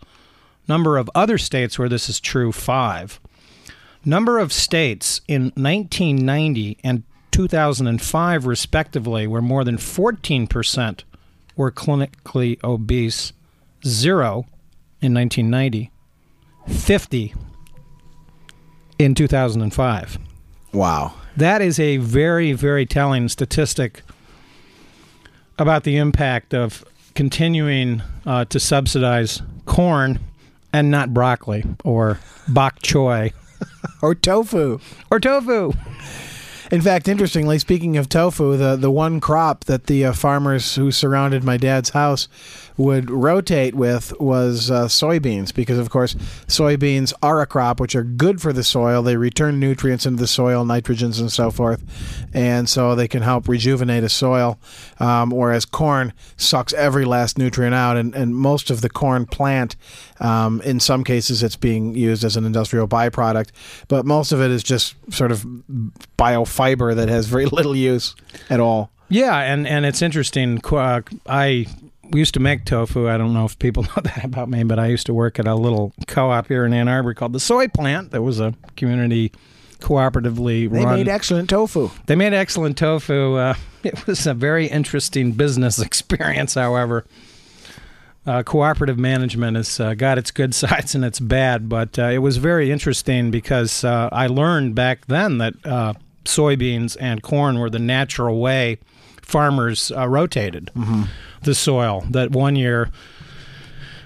Number 0.68 0.96
of 0.98 1.10
other 1.14 1.38
states 1.38 1.78
where 1.78 1.88
this 1.88 2.08
is 2.08 2.18
true, 2.18 2.50
5. 2.50 3.20
Number 4.04 4.38
of 4.38 4.52
states 4.52 5.20
in 5.28 5.52
1990 5.56 6.78
and 6.82 7.02
2005, 7.30 8.46
respectively, 8.46 9.26
where 9.26 9.42
more 9.42 9.64
than 9.64 9.76
14% 9.76 11.02
were 11.56 11.72
clinically 11.72 12.62
obese, 12.62 13.32
0 13.86 14.46
in 15.00 15.14
1990, 15.14 15.90
50 16.68 17.34
in 18.98 19.14
2005. 19.14 20.18
Wow. 20.72 21.14
That 21.36 21.62
is 21.62 21.78
a 21.78 21.98
very, 21.98 22.52
very 22.52 22.86
telling 22.86 23.28
statistic 23.28 24.02
about 25.58 25.84
the 25.84 25.96
impact 25.96 26.54
of 26.54 26.84
continuing 27.14 28.02
uh, 28.26 28.44
to 28.46 28.60
subsidize 28.60 29.42
corn 29.64 30.18
and 30.72 30.90
not 30.90 31.14
broccoli 31.14 31.64
or 31.84 32.18
bok 32.48 32.80
choy 32.80 33.32
Or 34.02 34.14
tofu. 34.14 34.78
or 35.10 35.18
tofu. 35.18 35.72
In 36.70 36.80
fact, 36.82 37.08
interestingly, 37.08 37.58
speaking 37.58 37.96
of 37.96 38.08
tofu, 38.08 38.56
the, 38.56 38.76
the 38.76 38.90
one 38.90 39.20
crop 39.20 39.64
that 39.64 39.86
the 39.86 40.04
uh, 40.06 40.12
farmers 40.12 40.74
who 40.74 40.90
surrounded 40.90 41.44
my 41.44 41.56
dad's 41.56 41.90
house 41.90 42.28
would 42.76 43.10
rotate 43.10 43.74
with 43.74 44.12
was 44.20 44.70
uh, 44.70 44.86
soybeans, 44.86 45.54
because 45.54 45.78
of 45.78 45.90
course, 45.90 46.14
soybeans 46.46 47.12
are 47.22 47.40
a 47.40 47.46
crop 47.46 47.80
which 47.80 47.94
are 47.94 48.04
good 48.04 48.40
for 48.40 48.52
the 48.52 48.64
soil. 48.64 49.02
They 49.02 49.16
return 49.16 49.58
nutrients 49.58 50.06
into 50.06 50.20
the 50.20 50.26
soil, 50.26 50.64
nitrogens, 50.64 51.20
and 51.20 51.32
so 51.32 51.50
forth, 51.50 51.82
and 52.34 52.68
so 52.68 52.94
they 52.94 53.08
can 53.08 53.22
help 53.22 53.48
rejuvenate 53.48 54.04
a 54.04 54.08
soil. 54.08 54.58
Um, 54.98 55.30
whereas 55.30 55.64
corn 55.64 56.12
sucks 56.36 56.72
every 56.74 57.04
last 57.04 57.38
nutrient 57.38 57.74
out, 57.74 57.96
and, 57.96 58.14
and 58.14 58.36
most 58.36 58.70
of 58.70 58.80
the 58.80 58.90
corn 58.90 59.26
plant, 59.26 59.76
um, 60.20 60.60
in 60.62 60.80
some 60.80 61.04
cases, 61.04 61.42
it's 61.42 61.56
being 61.56 61.94
used 61.94 62.24
as 62.24 62.36
an 62.36 62.44
industrial 62.44 62.88
byproduct, 62.88 63.50
but 63.88 64.04
most 64.04 64.32
of 64.32 64.40
it 64.40 64.50
is 64.50 64.62
just 64.62 64.94
sort 65.12 65.32
of 65.32 65.46
biofiber 66.18 66.94
that 66.94 67.08
has 67.08 67.26
very 67.26 67.46
little 67.56 67.76
use 67.76 68.14
at 68.50 68.60
all. 68.60 68.90
Yeah, 69.08 69.38
and, 69.38 69.66
and 69.66 69.86
it's 69.86 70.02
interesting. 70.02 70.60
Uh, 70.64 71.02
I 71.28 71.66
used 72.12 72.34
to 72.34 72.40
make 72.40 72.64
tofu. 72.64 73.08
I 73.08 73.16
don't 73.18 73.34
know 73.34 73.44
if 73.44 73.58
people 73.58 73.82
know 73.96 74.02
that 74.02 74.24
about 74.24 74.48
me, 74.48 74.64
but 74.64 74.78
I 74.78 74.86
used 74.86 75.06
to 75.06 75.14
work 75.14 75.38
at 75.38 75.46
a 75.46 75.54
little 75.54 75.92
co 76.06 76.30
op 76.30 76.48
here 76.48 76.64
in 76.64 76.72
Ann 76.72 76.88
Arbor 76.88 77.14
called 77.14 77.32
the 77.32 77.40
Soy 77.40 77.68
Plant. 77.68 78.10
That 78.10 78.22
was 78.22 78.40
a 78.40 78.54
community 78.76 79.32
cooperatively 79.80 80.70
They 80.70 80.84
run. 80.84 80.96
made 80.96 81.08
excellent 81.08 81.50
tofu. 81.50 81.90
They 82.06 82.16
made 82.16 82.32
excellent 82.32 82.78
tofu. 82.78 83.34
Uh, 83.34 83.54
it 83.82 84.06
was 84.06 84.26
a 84.26 84.34
very 84.34 84.66
interesting 84.66 85.32
business 85.32 85.78
experience, 85.80 86.54
however. 86.54 87.04
Uh, 88.26 88.42
cooperative 88.42 88.98
management 88.98 89.56
has 89.56 89.78
uh, 89.78 89.94
got 89.94 90.18
its 90.18 90.32
good 90.32 90.52
sides 90.52 90.96
and 90.96 91.04
its 91.04 91.20
bad, 91.20 91.68
but 91.68 91.96
uh, 91.96 92.06
it 92.06 92.18
was 92.18 92.38
very 92.38 92.72
interesting 92.72 93.30
because 93.30 93.84
uh, 93.84 94.08
I 94.10 94.26
learned 94.26 94.74
back 94.74 95.06
then 95.06 95.38
that 95.38 95.54
uh, 95.64 95.92
soybeans 96.24 96.96
and 96.98 97.22
corn 97.22 97.60
were 97.60 97.70
the 97.70 97.78
natural 97.78 98.40
way 98.40 98.78
farmers 99.26 99.92
uh, 99.92 100.08
rotated 100.08 100.70
the 101.42 101.54
soil. 101.54 102.04
That 102.10 102.30
one 102.30 102.56
year, 102.56 102.90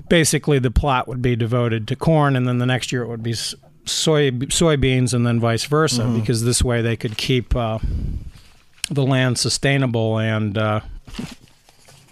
basically, 0.08 0.58
the 0.58 0.70
plot 0.70 1.06
would 1.06 1.22
be 1.22 1.36
devoted 1.36 1.86
to 1.88 1.94
corn, 1.96 2.34
and 2.36 2.48
then 2.48 2.58
the 2.58 2.66
next 2.66 2.90
year 2.90 3.02
it 3.02 3.08
would 3.08 3.22
be 3.22 3.34
soy 3.34 4.30
soybeans, 4.30 5.14
and 5.14 5.26
then 5.26 5.38
vice 5.38 5.64
versa, 5.66 6.02
because 6.18 6.44
this 6.44 6.64
way 6.64 6.82
they 6.82 6.96
could 6.96 7.16
keep 7.16 7.54
uh, 7.54 7.78
the 8.90 9.04
land 9.04 9.38
sustainable 9.38 10.18
and 10.18 10.58
uh, 10.58 10.80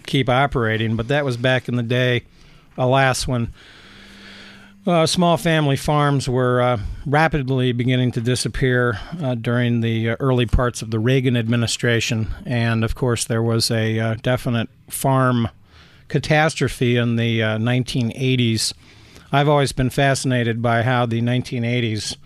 keep 0.05 0.29
operating. 0.29 0.95
But 0.95 1.07
that 1.09 1.25
was 1.25 1.35
back 1.35 1.67
in 1.67 1.75
the 1.75 1.83
day, 1.83 2.23
alas, 2.77 3.27
when 3.27 3.51
Uh, 4.87 5.05
small 5.05 5.37
family 5.37 5.75
farms 5.75 6.29
were 6.29 6.61
uh, 6.61 6.79
rapidly 7.05 7.71
beginning 7.71 8.11
to 8.11 8.21
disappear 8.21 8.99
uh, 9.21 9.35
during 9.35 9.81
the 9.81 10.11
uh, 10.11 10.15
early 10.19 10.45
parts 10.45 10.81
of 10.81 10.89
the 10.89 10.99
Reagan 10.99 11.35
administration. 11.35 12.33
And 12.45 12.83
of 12.83 12.95
course, 12.95 13.25
there 13.25 13.43
was 13.43 13.69
a 13.69 13.99
uh, 13.99 14.15
definite 14.21 14.69
farm 14.89 15.49
catastrophe 16.07 16.95
in 16.95 17.17
the 17.17 17.39
1980s. 17.39 18.73
I've 19.31 19.49
always 19.49 19.71
been 19.71 19.91
fascinated 19.91 20.61
by 20.61 20.81
how 20.81 21.05
the 21.05 21.21
1980s 21.21 22.17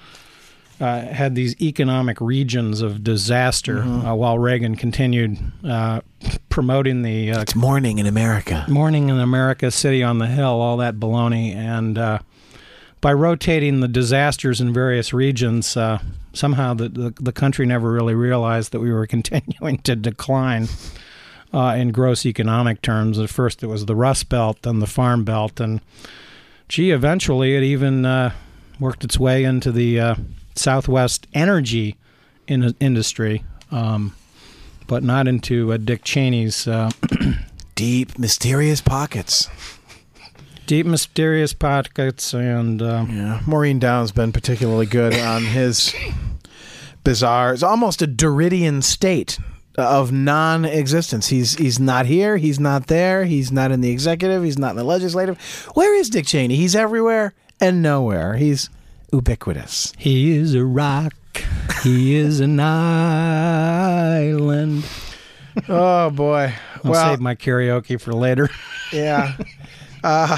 uh, 0.79 1.01
had 1.01 1.35
these 1.35 1.59
economic 1.61 2.19
regions 2.19 2.81
of 2.81 3.03
disaster 3.03 3.79
mm-hmm. 3.79 4.05
uh, 4.05 4.15
while 4.15 4.39
Reagan 4.39 4.75
continued 4.75 5.37
uh, 5.63 6.01
promoting 6.49 7.01
the 7.01 7.29
it's 7.29 7.55
morning 7.55 7.99
in 7.99 8.05
America, 8.05 8.65
morning 8.69 9.09
in 9.09 9.19
America, 9.19 9.71
city 9.71 10.03
on 10.03 10.19
the 10.19 10.27
hill, 10.27 10.61
all 10.61 10.77
that 10.77 10.95
baloney, 10.95 11.55
and 11.55 11.97
by 13.03 13.11
rotating 13.11 13.81
the 13.81 13.87
disasters 13.89 14.61
in 14.61 14.71
various 14.71 15.11
regions, 15.11 15.75
uh, 15.75 15.99
somehow 16.31 16.73
the, 16.73 16.87
the, 16.87 17.13
the 17.19 17.33
country 17.33 17.65
never 17.65 17.91
really 17.91 18.15
realized 18.15 18.71
that 18.71 18.79
we 18.79 18.93
were 18.93 19.05
continuing 19.15 19.77
to 19.79 19.93
decline 19.95 20.69
uh, 21.53 21.75
in 21.77 21.91
gross 21.91 22.25
economic 22.25 22.81
terms. 22.81 23.19
At 23.19 23.29
first, 23.29 23.61
it 23.61 23.67
was 23.67 23.85
the 23.85 23.95
Rust 23.95 24.29
Belt, 24.29 24.61
then 24.61 24.79
the 24.79 24.87
Farm 24.87 25.25
Belt, 25.25 25.59
and 25.59 25.81
gee, 26.69 26.91
eventually 26.91 27.57
it 27.57 27.63
even 27.63 28.05
uh, 28.05 28.31
worked 28.79 29.03
its 29.03 29.19
way 29.19 29.43
into 29.43 29.73
the 29.73 29.99
uh, 29.99 30.15
Southwest 30.55 31.27
energy 31.33 31.97
in- 32.47 32.73
industry, 32.79 33.43
um, 33.69 34.15
but 34.87 35.03
not 35.03 35.27
into 35.27 35.73
uh, 35.73 35.77
Dick 35.77 36.05
Cheney's 36.05 36.69
uh, 36.69 36.89
deep, 37.75 38.17
mysterious 38.17 38.79
pockets 38.79 39.49
deep, 40.65 40.85
mysterious 40.85 41.53
pockets, 41.53 42.33
and 42.33 42.81
uh, 42.81 43.05
yeah, 43.09 43.41
Maureen 43.45 43.79
Dowd's 43.79 44.11
been 44.11 44.31
particularly 44.31 44.85
good 44.85 45.13
on 45.17 45.43
his 45.43 45.93
bizarre. 47.03 47.53
It's 47.53 47.63
almost 47.63 48.01
a 48.01 48.07
Derridian 48.07 48.83
state 48.83 49.39
of 49.77 50.11
non-existence. 50.11 51.27
He's 51.27 51.55
he's 51.55 51.79
not 51.79 52.05
here. 52.05 52.37
He's 52.37 52.59
not 52.59 52.87
there. 52.87 53.25
He's 53.25 53.51
not 53.51 53.71
in 53.71 53.81
the 53.81 53.91
executive. 53.91 54.43
He's 54.43 54.57
not 54.57 54.71
in 54.71 54.77
the 54.77 54.83
legislative. 54.83 55.37
Where 55.73 55.93
is 55.95 56.09
Dick 56.09 56.25
Cheney? 56.25 56.55
He's 56.55 56.75
everywhere 56.75 57.33
and 57.59 57.81
nowhere. 57.81 58.35
He's 58.35 58.69
ubiquitous. 59.11 59.93
He 59.97 60.35
is 60.35 60.53
a 60.55 60.63
rock. 60.63 61.13
He 61.81 62.15
is 62.15 62.39
an 62.39 62.59
island. 62.59 63.65
oh 65.67 66.09
boy! 66.11 66.53
I'll 66.83 66.91
well, 66.91 67.11
save 67.11 67.19
my 67.19 67.35
karaoke 67.35 67.99
for 67.99 68.13
later. 68.13 68.49
yeah. 68.91 69.37
Uh, 70.03 70.37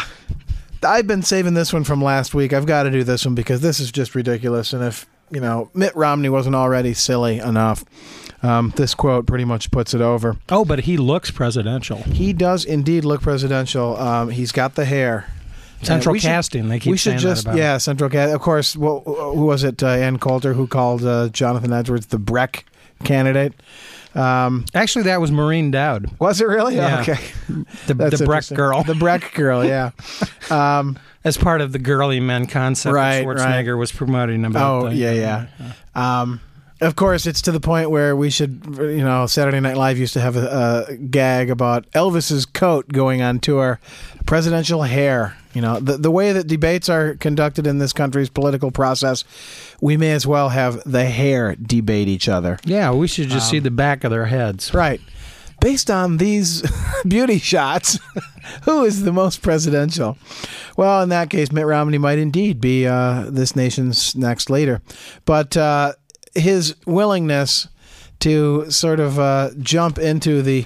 I've 0.86 1.08
been 1.08 1.24
saving 1.24 1.54
this 1.54 1.74
one 1.74 1.84
from 1.84 2.02
last 2.02 2.34
week. 2.34 2.54
I've 2.54 2.66
got 2.66 2.84
to 2.84 2.92
do 2.92 3.04
this 3.04 3.26
one 3.26 3.36
because 3.36 3.62
this 3.62 3.80
is 3.80 3.92
just 3.92 4.16
ridiculous. 4.16 4.74
And 4.74 4.84
if 4.84 5.06
you 5.32 5.42
know 5.42 5.70
Mitt 5.74 5.96
Romney 5.96 6.30
wasn't 6.30 6.56
already 6.56 6.94
silly 6.94 7.40
enough, 7.40 7.84
um, 8.44 8.74
this 8.76 8.94
quote 8.94 9.26
pretty 9.26 9.46
much 9.46 9.72
puts 9.72 9.94
it 9.94 10.02
over. 10.02 10.38
Oh, 10.50 10.66
but 10.66 10.82
he 10.82 10.98
looks 10.98 11.32
presidential. 11.32 11.98
He 11.98 12.32
does 12.32 12.64
indeed 12.64 13.04
look 13.04 13.22
presidential. 13.22 13.98
Um, 13.98 14.30
he's 14.30 14.52
got 14.52 14.76
the 14.76 14.86
hair. 14.86 15.30
Central 15.82 16.16
casting. 16.16 16.64
Should, 16.64 16.72
they 16.72 16.80
keep 16.80 16.92
we 16.92 16.98
should 16.98 17.18
just 17.18 17.48
yeah, 17.54 17.78
central 17.78 18.10
cast. 18.10 18.34
Of 18.34 18.42
course, 18.42 18.76
well, 18.76 19.02
who 19.02 19.46
was 19.46 19.64
it? 19.64 19.84
Uh, 19.84 19.88
Ann 19.88 20.18
Coulter 20.18 20.54
who 20.54 20.68
called 20.68 21.04
uh, 21.04 21.30
Jonathan 21.30 21.74
Edwards 21.74 22.08
the 22.08 22.18
Breck 22.18 22.66
candidate. 23.04 23.54
Um, 24.16 24.66
Actually, 24.74 25.04
that 25.04 25.20
was 25.20 25.32
Maureen 25.32 25.72
Dowd. 25.72 26.10
Was 26.20 26.42
it 26.42 26.48
really? 26.48 26.76
Yeah. 26.76 27.02
okay. 27.02 27.20
The, 27.88 27.94
the 27.94 28.24
Breck 28.26 28.48
girl. 28.50 28.84
The 28.84 28.96
Breck 28.96 29.34
girl, 29.34 29.64
yeah. 29.64 29.92
Um, 30.50 31.00
As 31.24 31.38
part 31.38 31.62
of 31.62 31.72
the 31.72 31.80
girly 31.80 32.20
men 32.20 32.46
concept 32.46 32.94
right, 32.94 33.26
Schwarzenegger 33.26 33.74
right. 33.74 33.80
was 33.80 33.92
promoting 33.92 34.46
about. 34.46 34.84
Oh, 34.84 34.90
the, 34.90 34.96
yeah, 34.96 35.12
yeah. 35.12 35.48
yeah. 35.60 36.22
Um, 36.22 36.40
of 36.82 36.96
course, 36.96 37.26
it's 37.26 37.42
to 37.44 37.52
the 37.52 37.60
point 37.60 37.90
where 37.90 38.16
we 38.16 38.30
should, 38.30 38.66
you 38.78 39.04
know, 39.04 39.26
Saturday 39.28 39.60
Night 39.60 39.78
Live 39.78 39.98
used 39.98 40.14
to 40.14 40.22
have 40.22 40.36
a, 40.36 40.88
a 40.90 40.96
gag 40.96 41.50
about 41.50 41.90
Elvis's 41.92 42.46
coat 42.46 42.90
going 42.90 43.22
on 43.22 43.40
tour, 43.40 43.80
presidential 44.26 44.84
hair. 44.84 45.38
You 45.54 45.62
know, 45.62 45.80
the 45.80 45.96
the 45.96 46.12
way 46.12 46.34
that 46.34 46.48
debates 46.48 46.90
are 46.90 47.16
conducted 47.16 47.66
in 47.66 47.78
this 47.78 47.94
country's 47.94 48.30
political 48.30 48.72
process, 48.72 49.24
we 49.80 49.96
may 49.96 50.12
as 50.12 50.28
well 50.28 50.50
have 50.50 50.84
the 50.84 51.06
hair 51.06 51.56
debate 51.56 52.10
each 52.10 52.28
other. 52.28 52.60
Yeah, 52.66 52.92
we 52.92 53.08
should 53.08 53.30
just 53.30 53.48
um, 53.48 53.52
see 53.52 53.60
the 53.60 53.72
back 53.72 54.04
of 54.04 54.12
their 54.12 54.26
heads. 54.26 54.74
Right. 54.74 55.00
Based 55.62 55.90
on 55.90 56.18
these 56.18 56.62
beauty 57.08 57.40
shots, 57.40 57.98
who 58.64 58.84
is 58.84 59.04
the 59.04 59.14
most 59.14 59.42
presidential? 59.42 60.18
Well, 60.76 61.02
in 61.02 61.10
that 61.10 61.30
case, 61.30 61.54
Mitt 61.54 61.66
Romney 61.66 61.98
might 61.98 62.20
indeed 62.20 62.60
be 62.60 62.86
uh, 62.86 63.28
this 63.30 63.56
nation's 63.56 64.14
next 64.14 64.50
leader. 64.50 64.82
But 65.24 65.56
uh, 65.56 65.94
his 66.36 66.76
willingness 66.86 67.68
to 68.20 68.70
sort 68.70 69.00
of 69.00 69.20
uh, 69.20 69.52
jump 69.60 69.98
into 69.98 70.42
the 70.42 70.66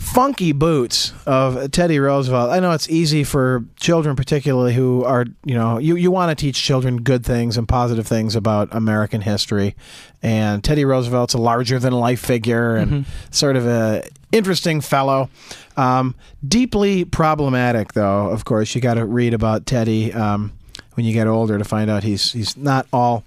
funky 0.00 0.50
boots 0.52 1.12
of 1.26 1.70
Teddy 1.72 1.98
Roosevelt. 1.98 2.50
I 2.50 2.58
know 2.58 2.72
it's 2.72 2.88
easy 2.88 3.22
for 3.22 3.64
children, 3.76 4.16
particularly 4.16 4.72
who 4.72 5.04
are, 5.04 5.26
you 5.44 5.54
know, 5.54 5.78
you, 5.78 5.94
you 5.94 6.10
want 6.10 6.36
to 6.36 6.42
teach 6.42 6.60
children 6.62 7.02
good 7.02 7.24
things 7.24 7.58
and 7.58 7.68
positive 7.68 8.06
things 8.06 8.34
about 8.34 8.74
American 8.74 9.20
history. 9.20 9.76
And 10.22 10.64
Teddy 10.64 10.86
Roosevelt's 10.86 11.34
a 11.34 11.38
larger 11.38 11.78
than 11.78 11.92
life 11.92 12.20
figure 12.20 12.76
and 12.76 12.90
mm-hmm. 12.90 13.10
sort 13.30 13.56
of 13.56 13.66
a 13.66 14.02
interesting 14.32 14.80
fellow. 14.80 15.28
Um, 15.76 16.14
deeply 16.46 17.04
problematic, 17.04 17.92
though. 17.92 18.30
Of 18.30 18.46
course, 18.46 18.74
you 18.74 18.80
got 18.80 18.94
to 18.94 19.04
read 19.04 19.34
about 19.34 19.66
Teddy 19.66 20.14
um, 20.14 20.52
when 20.94 21.04
you 21.04 21.12
get 21.12 21.26
older 21.26 21.58
to 21.58 21.64
find 21.64 21.90
out 21.90 22.04
he's 22.04 22.32
he's 22.32 22.56
not 22.56 22.86
all 22.92 23.24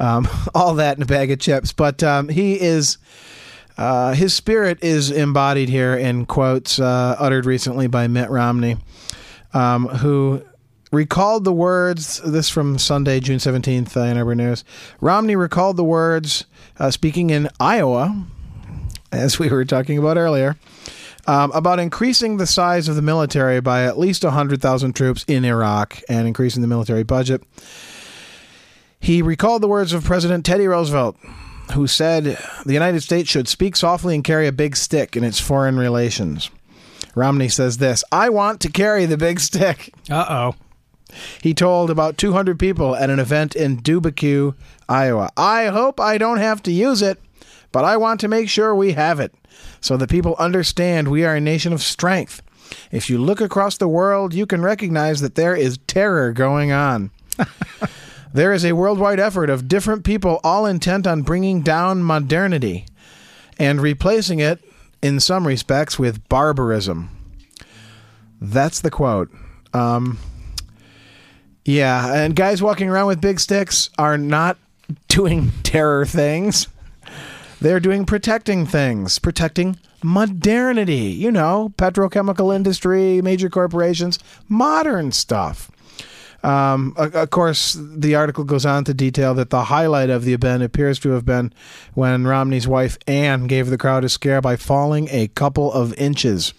um, 0.00 0.28
all 0.54 0.74
that 0.74 0.96
in 0.96 1.02
a 1.02 1.06
bag 1.06 1.30
of 1.30 1.38
chips, 1.38 1.72
but 1.72 2.02
um, 2.02 2.28
he 2.28 2.60
is 2.60 2.98
uh, 3.76 4.12
his 4.12 4.34
spirit 4.34 4.78
is 4.82 5.10
embodied 5.10 5.68
here 5.68 5.94
in 5.94 6.26
quotes 6.26 6.80
uh, 6.80 7.16
uttered 7.18 7.46
recently 7.46 7.86
by 7.86 8.08
Mitt 8.08 8.28
Romney, 8.28 8.76
um, 9.54 9.86
who 9.86 10.42
recalled 10.90 11.44
the 11.44 11.52
words. 11.52 12.20
This 12.24 12.48
from 12.48 12.78
Sunday, 12.78 13.20
June 13.20 13.38
seventeenth, 13.38 13.96
uh, 13.96 14.00
Ann 14.00 14.18
Arbor 14.18 14.34
News. 14.34 14.64
Romney 15.00 15.36
recalled 15.36 15.76
the 15.76 15.84
words, 15.84 16.44
uh, 16.78 16.90
speaking 16.90 17.30
in 17.30 17.48
Iowa, 17.60 18.26
as 19.12 19.38
we 19.38 19.48
were 19.48 19.64
talking 19.64 19.96
about 19.96 20.16
earlier. 20.16 20.56
Um, 21.26 21.52
about 21.52 21.78
increasing 21.78 22.38
the 22.38 22.46
size 22.46 22.88
of 22.88 22.96
the 22.96 23.02
military 23.02 23.60
by 23.60 23.84
at 23.84 23.98
least 23.98 24.24
100,000 24.24 24.94
troops 24.94 25.26
in 25.28 25.44
Iraq 25.44 26.00
and 26.08 26.26
increasing 26.26 26.62
the 26.62 26.68
military 26.68 27.02
budget. 27.02 27.42
He 29.00 29.22
recalled 29.22 29.62
the 29.62 29.68
words 29.68 29.92
of 29.92 30.04
President 30.04 30.44
Teddy 30.44 30.66
Roosevelt 30.66 31.16
who 31.72 31.86
said 31.86 32.38
the 32.64 32.72
United 32.72 33.02
States 33.02 33.28
should 33.28 33.48
speak 33.48 33.76
softly 33.76 34.14
and 34.14 34.24
carry 34.24 34.46
a 34.46 34.52
big 34.52 34.76
stick 34.76 35.16
in 35.16 35.24
its 35.24 35.40
foreign 35.40 35.78
relations. 35.78 36.50
Romney 37.14 37.48
says 37.48 37.78
this 37.78 38.04
I 38.12 38.28
want 38.28 38.60
to 38.60 38.70
carry 38.70 39.06
the 39.06 39.16
big 39.16 39.40
stick. 39.40 39.92
Uh 40.10 40.26
oh. 40.28 40.54
He 41.42 41.54
told 41.54 41.90
about 41.90 42.18
200 42.18 42.58
people 42.58 42.94
at 42.94 43.10
an 43.10 43.18
event 43.18 43.56
in 43.56 43.76
Dubuque, 43.76 44.54
Iowa. 44.88 45.30
I 45.36 45.66
hope 45.66 46.00
I 46.00 46.18
don't 46.18 46.38
have 46.38 46.62
to 46.64 46.72
use 46.72 47.00
it, 47.00 47.18
but 47.72 47.84
I 47.84 47.96
want 47.96 48.20
to 48.20 48.28
make 48.28 48.48
sure 48.50 48.74
we 48.74 48.92
have 48.92 49.18
it 49.18 49.34
so 49.80 49.96
that 49.96 50.10
people 50.10 50.36
understand 50.38 51.08
we 51.08 51.24
are 51.24 51.34
a 51.34 51.40
nation 51.40 51.72
of 51.72 51.82
strength. 51.82 52.42
If 52.92 53.08
you 53.08 53.16
look 53.16 53.40
across 53.40 53.78
the 53.78 53.88
world, 53.88 54.34
you 54.34 54.44
can 54.44 54.60
recognize 54.60 55.22
that 55.22 55.34
there 55.34 55.56
is 55.56 55.78
terror 55.86 56.32
going 56.32 56.72
on. 56.72 57.10
There 58.32 58.52
is 58.52 58.64
a 58.64 58.72
worldwide 58.72 59.20
effort 59.20 59.50
of 59.50 59.68
different 59.68 60.04
people 60.04 60.40
all 60.44 60.66
intent 60.66 61.06
on 61.06 61.22
bringing 61.22 61.62
down 61.62 62.02
modernity 62.02 62.86
and 63.58 63.80
replacing 63.80 64.38
it, 64.38 64.62
in 65.02 65.20
some 65.20 65.46
respects, 65.46 65.98
with 65.98 66.28
barbarism. 66.28 67.10
That's 68.40 68.80
the 68.80 68.90
quote. 68.90 69.30
Um, 69.72 70.18
yeah, 71.64 72.14
and 72.14 72.34
guys 72.36 72.62
walking 72.62 72.88
around 72.88 73.08
with 73.08 73.20
big 73.20 73.40
sticks 73.40 73.90
are 73.98 74.18
not 74.18 74.56
doing 75.08 75.52
terror 75.62 76.06
things. 76.06 76.68
They're 77.60 77.80
doing 77.80 78.06
protecting 78.06 78.66
things, 78.66 79.18
protecting 79.18 79.78
modernity, 80.02 81.10
you 81.10 81.32
know, 81.32 81.72
petrochemical 81.76 82.54
industry, 82.54 83.20
major 83.20 83.50
corporations, 83.50 84.18
modern 84.48 85.10
stuff. 85.10 85.70
Um, 86.42 86.94
of 86.96 87.30
course, 87.30 87.76
the 87.80 88.14
article 88.14 88.44
goes 88.44 88.64
on 88.64 88.84
to 88.84 88.94
detail 88.94 89.34
that 89.34 89.50
the 89.50 89.64
highlight 89.64 90.08
of 90.08 90.24
the 90.24 90.34
event 90.34 90.62
appears 90.62 90.98
to 91.00 91.10
have 91.10 91.24
been 91.24 91.52
when 91.94 92.26
Romney's 92.26 92.68
wife 92.68 92.96
Ann 93.06 93.46
gave 93.46 93.70
the 93.70 93.78
crowd 93.78 94.04
a 94.04 94.08
scare 94.08 94.40
by 94.40 94.56
falling 94.56 95.08
a 95.10 95.28
couple 95.28 95.72
of 95.72 95.92
inches 95.94 96.54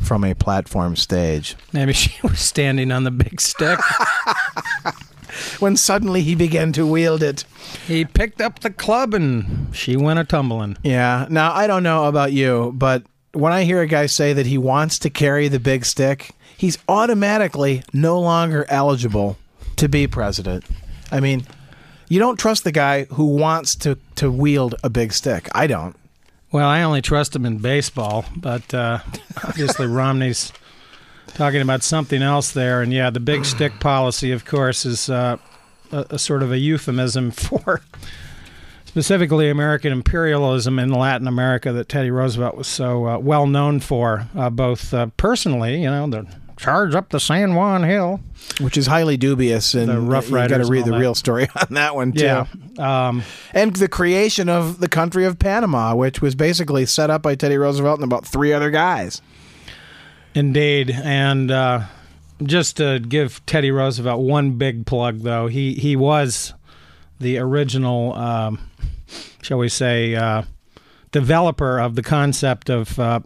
from 0.00 0.24
a 0.24 0.34
platform 0.34 0.96
stage. 0.96 1.54
Maybe 1.72 1.92
she 1.92 2.14
was 2.26 2.40
standing 2.40 2.90
on 2.90 3.04
the 3.04 3.10
big 3.10 3.40
stick. 3.40 3.78
when 5.60 5.76
suddenly 5.76 6.22
he 6.22 6.34
began 6.34 6.72
to 6.72 6.86
wield 6.86 7.22
it. 7.22 7.44
He 7.86 8.04
picked 8.04 8.40
up 8.40 8.60
the 8.60 8.70
club 8.70 9.14
and 9.14 9.74
she 9.74 9.96
went 9.96 10.18
a 10.18 10.24
tumbling. 10.24 10.76
Yeah. 10.82 11.26
Now, 11.30 11.52
I 11.52 11.66
don't 11.66 11.82
know 11.82 12.06
about 12.06 12.32
you, 12.32 12.72
but 12.74 13.04
when 13.32 13.52
I 13.52 13.64
hear 13.64 13.80
a 13.80 13.86
guy 13.86 14.06
say 14.06 14.32
that 14.32 14.46
he 14.46 14.58
wants 14.58 14.98
to 15.00 15.10
carry 15.10 15.48
the 15.48 15.60
big 15.60 15.84
stick, 15.84 16.30
he's 16.60 16.76
automatically 16.90 17.82
no 17.94 18.20
longer 18.20 18.66
eligible 18.68 19.38
to 19.76 19.88
be 19.88 20.06
president. 20.06 20.62
I 21.10 21.18
mean, 21.18 21.46
you 22.06 22.18
don't 22.18 22.38
trust 22.38 22.64
the 22.64 22.72
guy 22.72 23.04
who 23.04 23.34
wants 23.34 23.74
to 23.76 23.96
to 24.16 24.30
wield 24.30 24.74
a 24.84 24.90
big 24.90 25.14
stick. 25.14 25.48
I 25.54 25.66
don't. 25.66 25.96
Well, 26.52 26.68
I 26.68 26.82
only 26.82 27.00
trust 27.00 27.34
him 27.34 27.46
in 27.46 27.58
baseball, 27.58 28.26
but 28.36 28.74
uh, 28.74 28.98
obviously 29.42 29.86
Romney's 30.00 30.52
talking 31.28 31.62
about 31.62 31.82
something 31.82 32.20
else 32.20 32.52
there. 32.52 32.82
And 32.82 32.92
yeah, 32.92 33.08
the 33.08 33.20
big 33.20 33.46
stick 33.46 33.80
policy, 33.80 34.30
of 34.30 34.44
course, 34.44 34.84
is 34.84 35.08
uh, 35.08 35.38
a, 35.90 36.06
a 36.10 36.18
sort 36.18 36.42
of 36.42 36.52
a 36.52 36.58
euphemism 36.58 37.30
for 37.30 37.80
specifically 38.84 39.48
American 39.48 39.92
imperialism 39.92 40.78
in 40.78 40.92
Latin 40.92 41.26
America 41.26 41.72
that 41.72 41.88
Teddy 41.88 42.10
Roosevelt 42.10 42.56
was 42.56 42.66
so 42.66 43.06
uh, 43.06 43.18
well 43.18 43.46
known 43.46 43.80
for, 43.80 44.26
uh, 44.36 44.50
both 44.50 44.92
uh, 44.92 45.06
personally, 45.16 45.80
you 45.80 45.88
know, 45.88 46.10
the 46.10 46.26
charge 46.60 46.94
up 46.94 47.08
the 47.08 47.18
San 47.18 47.54
Juan 47.54 47.82
Hill, 47.82 48.20
which 48.60 48.76
is 48.76 48.86
highly 48.86 49.16
dubious, 49.16 49.74
and 49.74 49.88
The 49.88 49.98
Rough 49.98 50.28
you 50.28 50.36
got 50.36 50.58
to 50.58 50.66
read 50.66 50.84
the 50.84 50.92
all 50.92 51.00
real 51.00 51.14
story 51.14 51.48
on 51.56 51.74
that 51.74 51.94
one 51.94 52.12
too. 52.12 52.24
yeah, 52.24 52.46
um, 52.78 53.22
And 53.52 53.74
the 53.74 53.88
creation 53.88 54.48
of 54.48 54.78
the 54.78 54.88
country 54.88 55.24
of 55.24 55.38
Panama, 55.38 55.94
which 55.94 56.20
was 56.20 56.34
basically 56.34 56.84
set 56.86 57.08
up 57.08 57.22
by 57.22 57.34
Teddy 57.34 57.56
Roosevelt 57.56 57.98
and 57.98 58.04
about 58.04 58.26
three 58.26 58.52
other 58.52 58.70
guys. 58.70 59.22
Indeed, 60.34 60.90
and 60.90 61.50
uh, 61.50 61.80
just 62.42 62.76
to 62.76 63.00
give 63.00 63.44
Teddy 63.46 63.70
Roosevelt 63.70 64.20
one 64.20 64.52
big 64.52 64.86
plug, 64.86 65.20
though 65.20 65.46
he 65.46 65.74
he 65.74 65.96
was 65.96 66.52
the 67.18 67.38
original, 67.38 68.14
um, 68.14 68.70
shall 69.42 69.58
we 69.58 69.68
say, 69.68 70.14
uh, 70.14 70.42
developer 71.10 71.80
of 71.80 71.94
the 71.96 72.02
concept 72.02 72.70
of 72.70 72.98
uh, 73.00 73.20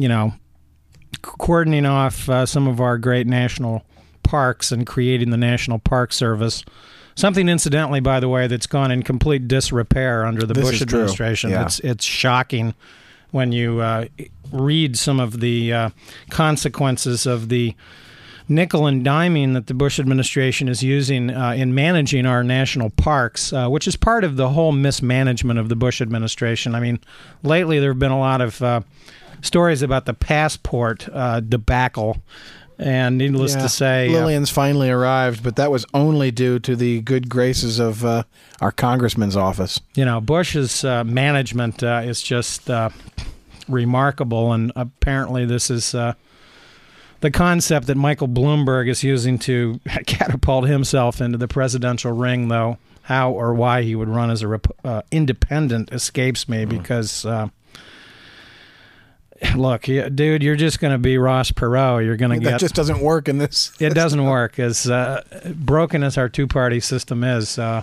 you 0.00 0.08
know 0.08 0.32
cordoning 1.22 1.86
off 1.86 2.28
uh, 2.28 2.46
some 2.46 2.66
of 2.66 2.80
our 2.80 2.98
great 2.98 3.26
national 3.26 3.84
parks 4.22 4.72
and 4.72 4.86
creating 4.86 5.30
the 5.30 5.36
National 5.36 5.78
Park 5.78 6.12
Service. 6.12 6.64
Something, 7.14 7.48
incidentally, 7.48 8.00
by 8.00 8.20
the 8.20 8.28
way, 8.28 8.46
that's 8.46 8.66
gone 8.66 8.90
in 8.90 9.02
complete 9.02 9.48
disrepair 9.48 10.24
under 10.24 10.46
the 10.46 10.54
This 10.54 10.70
Bush 10.70 10.82
administration. 10.82 11.50
Yeah. 11.50 11.64
It's 11.64 11.80
it's 11.80 12.04
shocking 12.04 12.74
when 13.30 13.52
you 13.52 13.80
uh, 13.80 14.06
read 14.52 14.96
some 14.96 15.20
of 15.20 15.40
the 15.40 15.72
uh, 15.72 15.90
consequences 16.30 17.26
of 17.26 17.48
the 17.48 17.74
nickel 18.48 18.86
and 18.86 19.04
diming 19.04 19.52
that 19.54 19.66
the 19.66 19.74
Bush 19.74 19.98
administration 19.98 20.68
is 20.68 20.82
using 20.82 21.30
uh, 21.30 21.50
in 21.50 21.74
managing 21.74 22.24
our 22.24 22.42
national 22.42 22.90
parks, 22.90 23.52
uh, 23.52 23.68
which 23.68 23.86
is 23.86 23.96
part 23.96 24.24
of 24.24 24.36
the 24.36 24.50
whole 24.50 24.72
mismanagement 24.72 25.58
of 25.58 25.68
the 25.68 25.76
Bush 25.76 26.00
administration. 26.00 26.74
I 26.74 26.80
mean, 26.80 26.98
lately 27.42 27.78
there 27.78 27.90
have 27.90 27.98
been 27.98 28.12
a 28.12 28.18
lot 28.18 28.40
of 28.40 28.62
uh, 28.62 28.80
stories 29.42 29.82
about 29.82 30.06
the 30.06 30.14
passport 30.14 31.08
uh, 31.12 31.40
debacle. 31.40 32.22
And 32.80 33.18
needless 33.18 33.54
Yeah. 33.56 33.62
to 33.62 33.68
say, 33.68 34.08
uh, 34.08 34.12
Lillian's 34.12 34.50
finally 34.50 34.88
arrived, 34.88 35.42
but 35.42 35.56
that 35.56 35.72
was 35.72 35.84
only 35.94 36.30
due 36.30 36.60
to 36.60 36.76
the 36.76 37.00
good 37.00 37.28
graces 37.28 37.80
of 37.80 38.04
uh, 38.04 38.22
our 38.60 38.70
congressman's 38.70 39.36
office. 39.36 39.80
you 39.96 40.04
know, 40.04 40.20
Bush's 40.20 40.84
uh, 40.84 41.02
management 41.02 41.82
uh, 41.82 42.02
is 42.04 42.22
just 42.22 42.70
uh, 42.70 42.90
remarkable, 43.68 44.52
and 44.52 44.70
apparently 44.76 45.44
this 45.44 45.70
is 45.70 45.92
uh, 45.92 46.12
the 47.20 47.32
concept 47.32 47.88
that 47.88 47.96
Michael 47.96 48.28
Bloomberg 48.28 48.88
is 48.88 49.02
using 49.02 49.40
to 49.40 49.80
catapult 50.06 50.68
himself 50.68 51.20
into 51.20 51.36
the 51.36 51.48
presidential 51.48 52.12
ring. 52.12 52.46
Though 52.46 52.78
how 53.02 53.32
or 53.32 53.54
why 53.54 53.82
he 53.82 53.96
would 53.96 54.08
run 54.08 54.30
as 54.30 54.42
a 54.42 54.46
rep- 54.46 54.66
uh, 54.84 55.02
independent 55.10 55.90
escapes 55.92 56.48
me, 56.48 56.64
because. 56.64 57.26
Look, 59.54 59.82
dude, 59.82 60.42
you're 60.42 60.56
just 60.56 60.80
going 60.80 60.92
to 60.92 60.98
be 60.98 61.18
Ross 61.18 61.50
Perot. 61.52 62.04
You're 62.04 62.16
going 62.16 62.30
to 62.38 62.38
get 62.38 62.52
That 62.52 62.60
just 62.60 62.74
doesn't 62.74 63.00
work 63.00 63.28
in 63.28 63.38
this. 63.38 63.72
it 63.80 63.94
doesn't 63.94 64.24
work 64.26 64.58
as 64.58 64.88
uh, 64.88 65.22
broken 65.54 66.02
as 66.02 66.18
our 66.18 66.28
two-party 66.28 66.80
system 66.80 67.24
is. 67.24 67.58
Uh, 67.58 67.82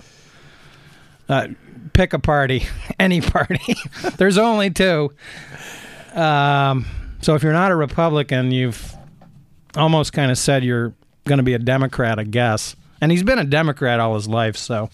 uh, 1.28 1.48
pick 1.92 2.12
a 2.12 2.18
party, 2.18 2.66
any 2.98 3.20
party. 3.20 3.76
There's 4.16 4.38
only 4.38 4.70
two. 4.70 5.12
Um, 6.14 6.86
so 7.20 7.34
if 7.34 7.42
you're 7.42 7.52
not 7.52 7.72
a 7.72 7.76
Republican, 7.76 8.52
you've 8.52 8.94
almost 9.76 10.12
kind 10.12 10.30
of 10.30 10.38
said 10.38 10.64
you're 10.64 10.94
going 11.24 11.38
to 11.38 11.44
be 11.44 11.54
a 11.54 11.58
Democrat, 11.58 12.18
I 12.18 12.24
guess. 12.24 12.76
And 13.00 13.10
he's 13.10 13.22
been 13.22 13.38
a 13.38 13.44
Democrat 13.44 14.00
all 14.00 14.14
his 14.14 14.28
life, 14.28 14.56
so 14.56 14.90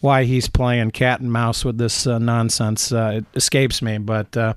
why 0.00 0.24
he's 0.24 0.48
playing 0.48 0.90
cat 0.90 1.20
and 1.20 1.32
mouse 1.32 1.64
with 1.64 1.78
this 1.78 2.06
uh, 2.06 2.18
nonsense 2.18 2.92
uh, 2.92 3.12
it 3.14 3.24
escapes 3.34 3.80
me. 3.80 3.98
But 3.98 4.36
uh, 4.36 4.54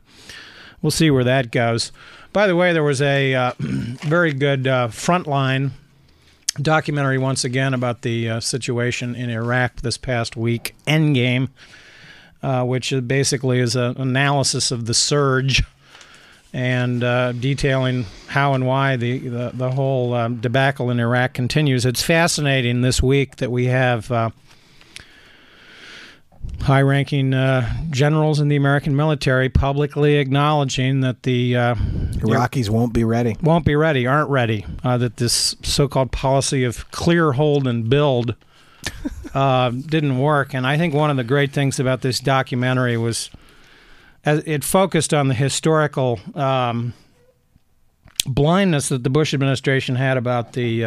we'll 0.82 0.92
see 0.92 1.12
where 1.12 1.24
that 1.24 1.52
goes. 1.52 1.92
By 2.34 2.48
the 2.48 2.56
way, 2.56 2.74
there 2.74 2.84
was 2.84 3.02
a 3.02 3.34
uh, 3.34 3.52
very 3.60 4.34
good 4.34 4.68
uh, 4.68 4.90
frontline 4.90 5.72
documentary 6.62 7.18
once 7.18 7.44
again 7.44 7.74
about 7.74 8.02
the 8.02 8.30
uh, 8.30 8.40
situation 8.40 9.16
in 9.16 9.30
Iraq 9.30 9.82
this 9.82 9.98
past 9.98 10.36
week, 10.36 10.76
Endgame, 10.86 11.50
uh, 12.42 12.64
which 12.64 12.94
basically 13.06 13.60
is 13.60 13.76
an 13.76 14.00
analysis 14.00 14.72
of 14.72 14.86
the 14.86 14.94
surge 14.94 15.64
and 16.54 17.04
uh, 17.04 17.34
detailing 17.34 18.06
how 18.28 18.54
and 18.54 18.66
why 18.66 18.96
the 18.96 19.20
the, 19.20 19.52
the 19.54 19.72
whole 19.72 20.14
um, 20.14 20.38
debacle 20.38 20.90
in 20.90 21.00
Iraq 21.00 21.34
continues. 21.34 21.86
It's 21.86 22.02
fascinating 22.02 22.82
this 22.82 23.02
week 23.02 23.38
that 23.38 23.52
we 23.52 23.66
have. 23.66 24.12
Uh, 26.60 26.64
High 26.64 26.82
ranking 26.82 27.34
uh, 27.34 27.72
generals 27.90 28.40
in 28.40 28.48
the 28.50 28.56
American 28.56 28.96
military 28.96 29.50
publicly 29.50 30.16
acknowledging 30.16 31.02
that 31.02 31.24
the 31.24 31.56
uh, 31.56 31.76
Iraqis 31.76 32.70
won't 32.70 32.94
be 32.94 33.04
ready. 33.04 33.38
won't 33.42 33.66
be 33.66 33.76
ready, 33.76 34.06
aren't 34.06 34.30
ready. 34.30 34.66
Uh, 34.84 34.98
that 34.98 35.18
this 35.18 35.56
so-called 35.64 36.12
policy 36.12 36.64
of 36.64 36.90
clear, 36.92 37.34
hold, 37.34 37.68
and 37.68 37.90
build 37.90 38.36
uh, 39.34 39.70
didn't 39.88 40.18
work. 40.18 40.54
And 40.54 40.68
I 40.68 40.78
think 40.78 40.94
one 40.94 41.10
of 41.10 41.18
the 41.18 41.24
great 41.24 41.54
things 41.54 41.80
about 41.80 42.02
this 42.02 42.20
documentary 42.20 42.98
was 42.98 43.30
as 44.26 44.44
it 44.46 44.64
focused 44.64 45.14
on 45.14 45.30
the 45.30 45.34
historical 45.34 46.20
um, 46.36 46.94
blindness 48.26 48.90
that 48.90 49.04
the 49.04 49.10
Bush 49.10 49.34
administration 49.34 49.96
had 49.96 50.18
about 50.18 50.52
the 50.54 50.84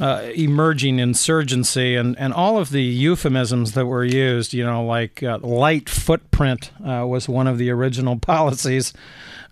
uh, 0.00 0.30
emerging 0.34 0.98
insurgency 0.98 1.96
and, 1.96 2.16
and 2.18 2.32
all 2.32 2.58
of 2.58 2.70
the 2.70 2.82
euphemisms 2.82 3.72
that 3.72 3.86
were 3.86 4.04
used, 4.04 4.54
you 4.54 4.64
know, 4.64 4.84
like 4.84 5.22
uh, 5.22 5.38
light 5.38 5.88
footprint 5.88 6.70
uh, 6.86 7.04
was 7.06 7.28
one 7.28 7.46
of 7.46 7.58
the 7.58 7.70
original 7.70 8.16
policies. 8.20 8.92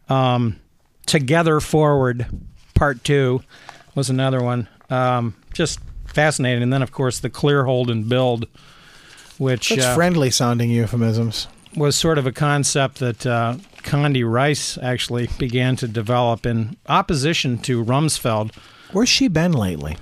Um, 0.09 0.61
Together 1.04 1.61
Forward, 1.61 2.26
Part 2.74 3.04
Two, 3.04 3.42
was 3.94 4.11
another 4.11 4.42
one. 4.42 4.68
Um, 4.90 5.37
just 5.52 5.78
fascinating. 6.04 6.62
And 6.64 6.72
then, 6.72 6.82
of 6.82 6.90
course, 6.90 7.20
the 7.20 7.30
clear 7.30 7.64
hold 7.64 7.90
and 7.90 8.09
build, 8.09 8.46
which 9.38 9.68
Such 9.68 9.80
uh, 9.80 9.94
friendly 9.94 10.30
sounding 10.30 10.70
euphemisms. 10.70 11.46
was 11.76 11.94
sort 11.94 12.18
of 12.18 12.26
a 12.26 12.32
concept 12.32 12.98
that 12.98 13.24
uh, 13.24 13.56
Condi 13.82 14.28
Rice 14.28 14.78
actually 14.78 15.28
began 15.38 15.76
to 15.76 15.87
develop 15.87 16.44
in 16.44 16.76
opposition 16.88 17.59
to 17.59 17.85
Rumsfeld. 17.85 18.52
Where's 18.92 19.09
she 19.09 19.28
been 19.28 19.52
lately? 19.52 19.96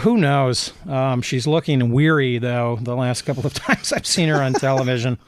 Who 0.00 0.16
knows? 0.16 0.72
Um, 0.88 1.22
she's 1.22 1.46
looking 1.46 1.90
weary, 1.92 2.38
though, 2.38 2.78
the 2.80 2.94
last 2.96 3.22
couple 3.22 3.44
of 3.46 3.54
times 3.66 3.92
I've 3.92 4.06
seen 4.06 4.28
her 4.28 4.40
on 4.42 4.52
television. 4.52 5.18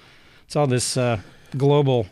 It's 0.46 0.56
all 0.56 0.66
this 0.66 0.96
uh, 0.96 1.20
global 1.56 2.06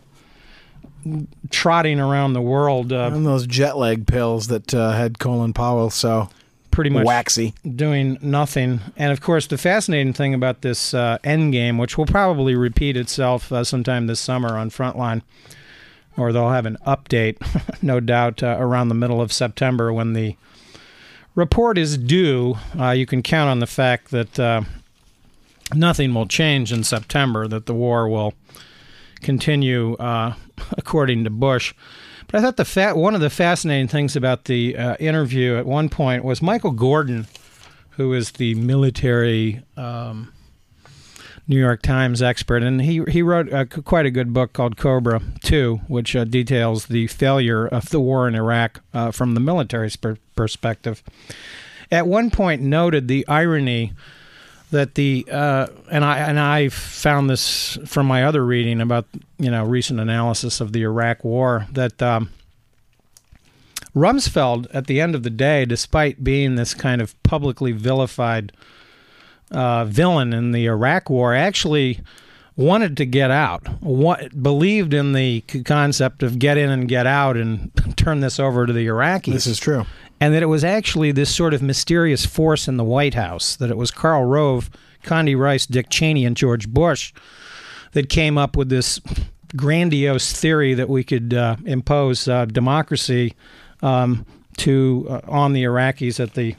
trotting 1.50 2.00
around 2.00 2.32
the 2.32 2.42
world, 2.42 2.92
uh, 2.92 3.10
And 3.12 3.26
those 3.26 3.46
jet 3.46 3.76
lag 3.76 4.06
pills 4.06 4.48
that 4.48 4.74
uh, 4.74 4.92
had 4.92 5.18
Colin 5.18 5.52
Powell 5.52 5.90
so 5.90 6.28
pretty 6.70 6.90
much 6.90 7.04
waxy. 7.06 7.54
doing 7.76 8.18
nothing. 8.20 8.80
And 8.96 9.10
of 9.12 9.20
course, 9.20 9.46
the 9.46 9.58
fascinating 9.58 10.12
thing 10.12 10.34
about 10.34 10.62
this 10.62 10.94
uh, 10.94 11.18
end 11.24 11.52
game, 11.52 11.78
which 11.78 11.96
will 11.96 12.06
probably 12.06 12.54
repeat 12.54 12.96
itself 12.96 13.50
uh, 13.52 13.64
sometime 13.64 14.06
this 14.06 14.20
summer 14.20 14.56
on 14.56 14.70
Frontline, 14.70 15.22
or 16.16 16.32
they'll 16.32 16.50
have 16.50 16.66
an 16.66 16.76
update, 16.86 17.36
no 17.82 18.00
doubt, 18.00 18.42
uh, 18.42 18.56
around 18.58 18.88
the 18.88 18.94
middle 18.94 19.20
of 19.20 19.32
September 19.32 19.92
when 19.92 20.12
the 20.12 20.36
report 21.38 21.78
is 21.78 21.96
due. 21.96 22.56
Uh, 22.76 22.90
you 22.90 23.06
can 23.06 23.22
count 23.22 23.48
on 23.48 23.60
the 23.60 23.66
fact 23.66 24.10
that 24.10 24.40
uh, 24.40 24.60
nothing 25.72 26.12
will 26.12 26.26
change 26.26 26.72
in 26.72 26.82
September, 26.82 27.46
that 27.46 27.66
the 27.66 27.74
war 27.74 28.08
will 28.08 28.34
continue 29.22 29.94
uh, 29.94 30.34
according 30.72 31.22
to 31.22 31.30
Bush. 31.30 31.74
But 32.26 32.40
I 32.40 32.42
thought 32.42 32.56
the 32.56 32.64
fa- 32.64 32.96
one 32.96 33.14
of 33.14 33.20
the 33.20 33.30
fascinating 33.30 33.86
things 33.86 34.16
about 34.16 34.46
the 34.46 34.76
uh, 34.76 34.96
interview 34.96 35.56
at 35.56 35.64
one 35.64 35.88
point 35.88 36.24
was 36.24 36.42
Michael 36.42 36.72
Gordon, 36.72 37.28
who 37.90 38.12
is 38.12 38.32
the 38.32 38.56
military 38.56 39.62
um, 39.76 40.32
New 41.46 41.58
York 41.58 41.82
Times 41.82 42.20
expert, 42.20 42.62
and 42.62 42.82
he 42.82 43.02
he 43.08 43.22
wrote 43.22 43.50
uh, 43.50 43.64
c- 43.72 43.80
quite 43.80 44.04
a 44.04 44.10
good 44.10 44.34
book 44.34 44.52
called 44.52 44.76
Cobra 44.76 45.22
Two, 45.42 45.80
which 45.88 46.14
uh, 46.14 46.24
details 46.24 46.86
the 46.86 47.06
failure 47.06 47.66
of 47.66 47.88
the 47.88 48.00
war 48.00 48.28
in 48.28 48.34
Iraq 48.34 48.82
uh, 48.92 49.10
from 49.10 49.32
the 49.32 49.40
military's 49.40 49.96
per- 49.96 50.18
perspective. 50.38 51.02
At 51.90 52.06
one 52.06 52.30
point, 52.30 52.62
noted 52.62 53.08
the 53.08 53.26
irony 53.26 53.92
that 54.70 54.94
the 54.94 55.26
uh, 55.30 55.66
and 55.90 56.04
I 56.04 56.18
and 56.18 56.38
I 56.38 56.68
found 56.68 57.28
this 57.28 57.76
from 57.84 58.06
my 58.06 58.22
other 58.24 58.44
reading 58.44 58.80
about 58.80 59.06
you 59.38 59.50
know 59.50 59.64
recent 59.64 59.98
analysis 59.98 60.60
of 60.60 60.72
the 60.72 60.82
Iraq 60.82 61.24
War 61.24 61.66
that 61.72 62.00
um, 62.00 62.30
Rumsfeld, 63.96 64.68
at 64.72 64.86
the 64.86 65.00
end 65.00 65.16
of 65.16 65.24
the 65.24 65.30
day, 65.30 65.64
despite 65.64 66.22
being 66.22 66.54
this 66.54 66.72
kind 66.72 67.02
of 67.02 67.20
publicly 67.24 67.72
vilified 67.72 68.52
uh, 69.50 69.86
villain 69.86 70.32
in 70.32 70.52
the 70.52 70.66
Iraq 70.66 71.10
War, 71.10 71.34
actually 71.34 72.00
wanted 72.54 72.96
to 72.98 73.06
get 73.06 73.30
out, 73.30 73.66
what, 73.80 74.42
believed 74.42 74.92
in 74.92 75.14
the 75.14 75.40
concept 75.64 76.22
of 76.22 76.38
get 76.38 76.58
in 76.58 76.70
and 76.70 76.88
get 76.88 77.06
out 77.06 77.36
and 77.36 77.70
turn 77.96 78.20
this 78.20 78.38
over 78.38 78.66
to 78.66 78.72
the 78.72 78.86
Iraqis. 78.86 79.32
This 79.32 79.46
is 79.46 79.58
true. 79.58 79.86
And 80.20 80.34
that 80.34 80.42
it 80.42 80.46
was 80.46 80.64
actually 80.64 81.12
this 81.12 81.34
sort 81.34 81.54
of 81.54 81.62
mysterious 81.62 82.26
force 82.26 82.68
in 82.68 82.76
the 82.76 82.84
White 82.84 83.14
House, 83.14 83.56
that 83.56 83.70
it 83.70 83.76
was 83.76 83.90
Karl 83.90 84.24
Rove, 84.24 84.70
Condi 85.04 85.38
Rice, 85.38 85.66
Dick 85.66 85.88
Cheney, 85.90 86.24
and 86.24 86.36
George 86.36 86.68
Bush 86.68 87.12
that 87.92 88.08
came 88.08 88.36
up 88.36 88.56
with 88.56 88.68
this 88.68 89.00
grandiose 89.56 90.32
theory 90.32 90.74
that 90.74 90.88
we 90.88 91.02
could 91.04 91.32
uh, 91.32 91.56
impose 91.64 92.28
uh, 92.28 92.44
democracy 92.44 93.34
um, 93.82 94.26
to 94.58 95.06
uh, 95.08 95.20
on 95.28 95.52
the 95.52 95.62
Iraqis 95.64 96.20
at 96.20 96.34
the 96.34 96.54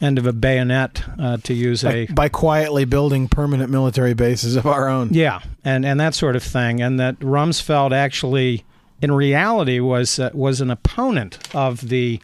end 0.00 0.18
of 0.18 0.26
a 0.26 0.32
bayonet, 0.32 1.02
uh, 1.18 1.36
to 1.38 1.54
use 1.54 1.84
a 1.84 2.06
By, 2.06 2.14
by 2.14 2.28
quietly 2.28 2.84
building 2.84 3.28
permanent 3.28 3.70
military 3.70 4.14
bases 4.14 4.56
of 4.56 4.66
our 4.66 4.88
own. 4.88 5.10
yeah, 5.12 5.40
and 5.64 5.84
and 5.84 6.00
that 6.00 6.14
sort 6.14 6.34
of 6.34 6.42
thing, 6.42 6.80
and 6.80 6.98
that 6.98 7.18
Rumsfeld 7.20 7.92
actually, 7.92 8.64
in 9.00 9.12
reality, 9.12 9.78
was 9.80 10.18
uh, 10.18 10.30
was 10.32 10.60
an 10.60 10.70
opponent 10.70 11.38
of 11.54 11.88
the 11.88 12.20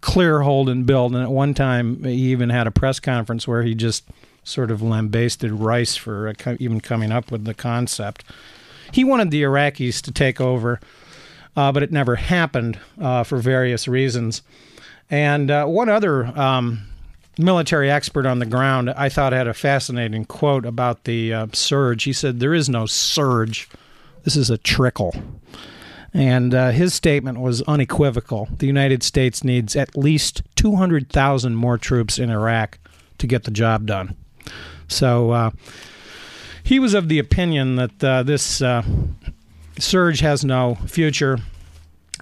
clear 0.00 0.40
hold 0.40 0.68
and 0.68 0.86
build, 0.86 1.14
and 1.14 1.22
at 1.22 1.30
one 1.30 1.54
time 1.54 2.02
he 2.04 2.30
even 2.30 2.50
had 2.50 2.66
a 2.66 2.70
press 2.70 3.00
conference 3.00 3.46
where 3.46 3.62
he 3.62 3.74
just 3.74 4.04
sort 4.44 4.70
of 4.70 4.82
lambasted 4.82 5.52
Rice 5.52 5.96
for 5.96 6.28
uh, 6.28 6.56
even 6.58 6.80
coming 6.80 7.12
up 7.12 7.30
with 7.30 7.44
the 7.44 7.54
concept. 7.54 8.24
He 8.92 9.04
wanted 9.04 9.30
the 9.30 9.42
Iraqis 9.42 10.00
to 10.02 10.12
take 10.12 10.40
over, 10.40 10.80
uh, 11.56 11.72
but 11.72 11.82
it 11.82 11.92
never 11.92 12.16
happened 12.16 12.78
uh, 13.00 13.24
for 13.24 13.38
various 13.38 13.86
reasons. 13.86 14.42
And 15.10 15.50
uh, 15.50 15.66
one 15.66 15.88
other 15.88 16.26
um, 16.38 16.86
military 17.38 17.90
expert 17.90 18.26
on 18.26 18.38
the 18.38 18.46
ground, 18.46 18.90
I 18.90 19.08
thought 19.08 19.32
had 19.32 19.48
a 19.48 19.54
fascinating 19.54 20.24
quote 20.24 20.64
about 20.64 21.04
the 21.04 21.34
uh, 21.34 21.46
surge. 21.52 22.04
He 22.04 22.12
said, 22.12 22.40
There 22.40 22.54
is 22.54 22.68
no 22.68 22.86
surge, 22.86 23.68
this 24.24 24.36
is 24.36 24.50
a 24.50 24.58
trickle. 24.58 25.14
And 26.12 26.54
uh, 26.54 26.70
his 26.70 26.92
statement 26.92 27.38
was 27.40 27.62
unequivocal. 27.62 28.48
The 28.58 28.66
United 28.66 29.02
States 29.02 29.44
needs 29.44 29.76
at 29.76 29.96
least 29.96 30.42
200,000 30.56 31.54
more 31.54 31.78
troops 31.78 32.18
in 32.18 32.30
Iraq 32.30 32.78
to 33.18 33.26
get 33.26 33.44
the 33.44 33.50
job 33.50 33.86
done. 33.86 34.16
So 34.88 35.30
uh, 35.30 35.50
he 36.64 36.78
was 36.78 36.94
of 36.94 37.08
the 37.08 37.18
opinion 37.18 37.76
that 37.76 38.04
uh, 38.04 38.22
this 38.24 38.60
uh, 38.60 38.82
surge 39.78 40.20
has 40.20 40.44
no 40.44 40.76
future, 40.86 41.38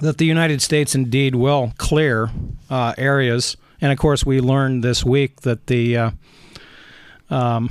that 0.00 0.18
the 0.18 0.26
United 0.26 0.60
States 0.62 0.94
indeed 0.94 1.34
will 1.34 1.72
clear 1.78 2.30
uh, 2.68 2.94
areas. 2.98 3.56
And 3.80 3.90
of 3.90 3.98
course, 3.98 4.26
we 4.26 4.40
learned 4.40 4.84
this 4.84 5.04
week 5.04 5.42
that 5.42 5.66
the 5.66 5.96
uh, 5.96 6.10
um, 7.30 7.68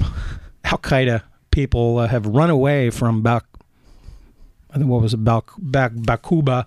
Al 0.64 0.80
Qaeda 0.80 1.22
people 1.52 2.00
have 2.00 2.26
run 2.26 2.50
away 2.50 2.90
from 2.90 3.22
Bak. 3.22 3.44
Think 4.78 4.90
what 4.90 5.02
was 5.02 5.14
it, 5.14 5.24
Bak, 5.24 5.50
Bak, 5.58 5.94
Bakuba, 5.94 6.66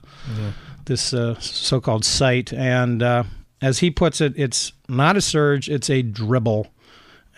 this 0.86 1.14
uh, 1.14 1.38
so-called 1.40 2.04
site, 2.04 2.52
and 2.52 3.02
uh, 3.02 3.24
as 3.62 3.78
he 3.78 3.90
puts 3.90 4.20
it, 4.20 4.32
it's 4.36 4.72
not 4.88 5.16
a 5.16 5.20
surge; 5.20 5.68
it's 5.68 5.88
a 5.90 6.02
dribble, 6.02 6.66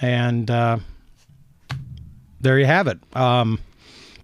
and 0.00 0.50
uh, 0.50 0.78
there 2.40 2.58
you 2.58 2.66
have 2.66 2.86
it. 2.86 2.98
Um, 3.14 3.60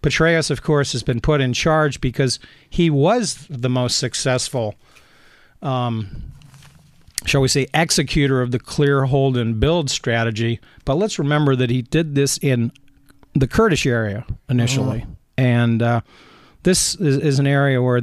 Petraeus, 0.03 0.51
of 0.51 0.63
course, 0.63 0.93
has 0.93 1.03
been 1.03 1.21
put 1.21 1.41
in 1.41 1.53
charge 1.53 2.01
because 2.01 2.39
he 2.71 2.89
was 2.89 3.47
the 3.51 3.69
most 3.69 3.99
successful, 3.99 4.75
um, 5.61 6.33
shall 7.27 7.41
we 7.41 7.49
say, 7.49 7.67
executor 7.75 8.41
of 8.41 8.53
the 8.53 8.59
clear, 8.59 9.05
hold, 9.07 9.37
and 9.37 9.59
build 9.59 9.91
strategy. 9.91 10.61
But 10.85 10.95
let's 10.95 11.19
remember 11.19 11.57
that 11.57 11.71
he 11.71 11.83
did 11.83 12.15
this 12.15 12.39
in 12.39 12.73
the 13.35 13.49
Kurdish 13.49 13.87
area 13.87 14.25
initially. 14.49 15.05
And 15.37 15.83
uh, 15.83 16.01
this 16.69 16.97
is, 16.97 17.17
is 17.17 17.39
an 17.39 17.47
area 17.47 17.81
where 17.81 17.97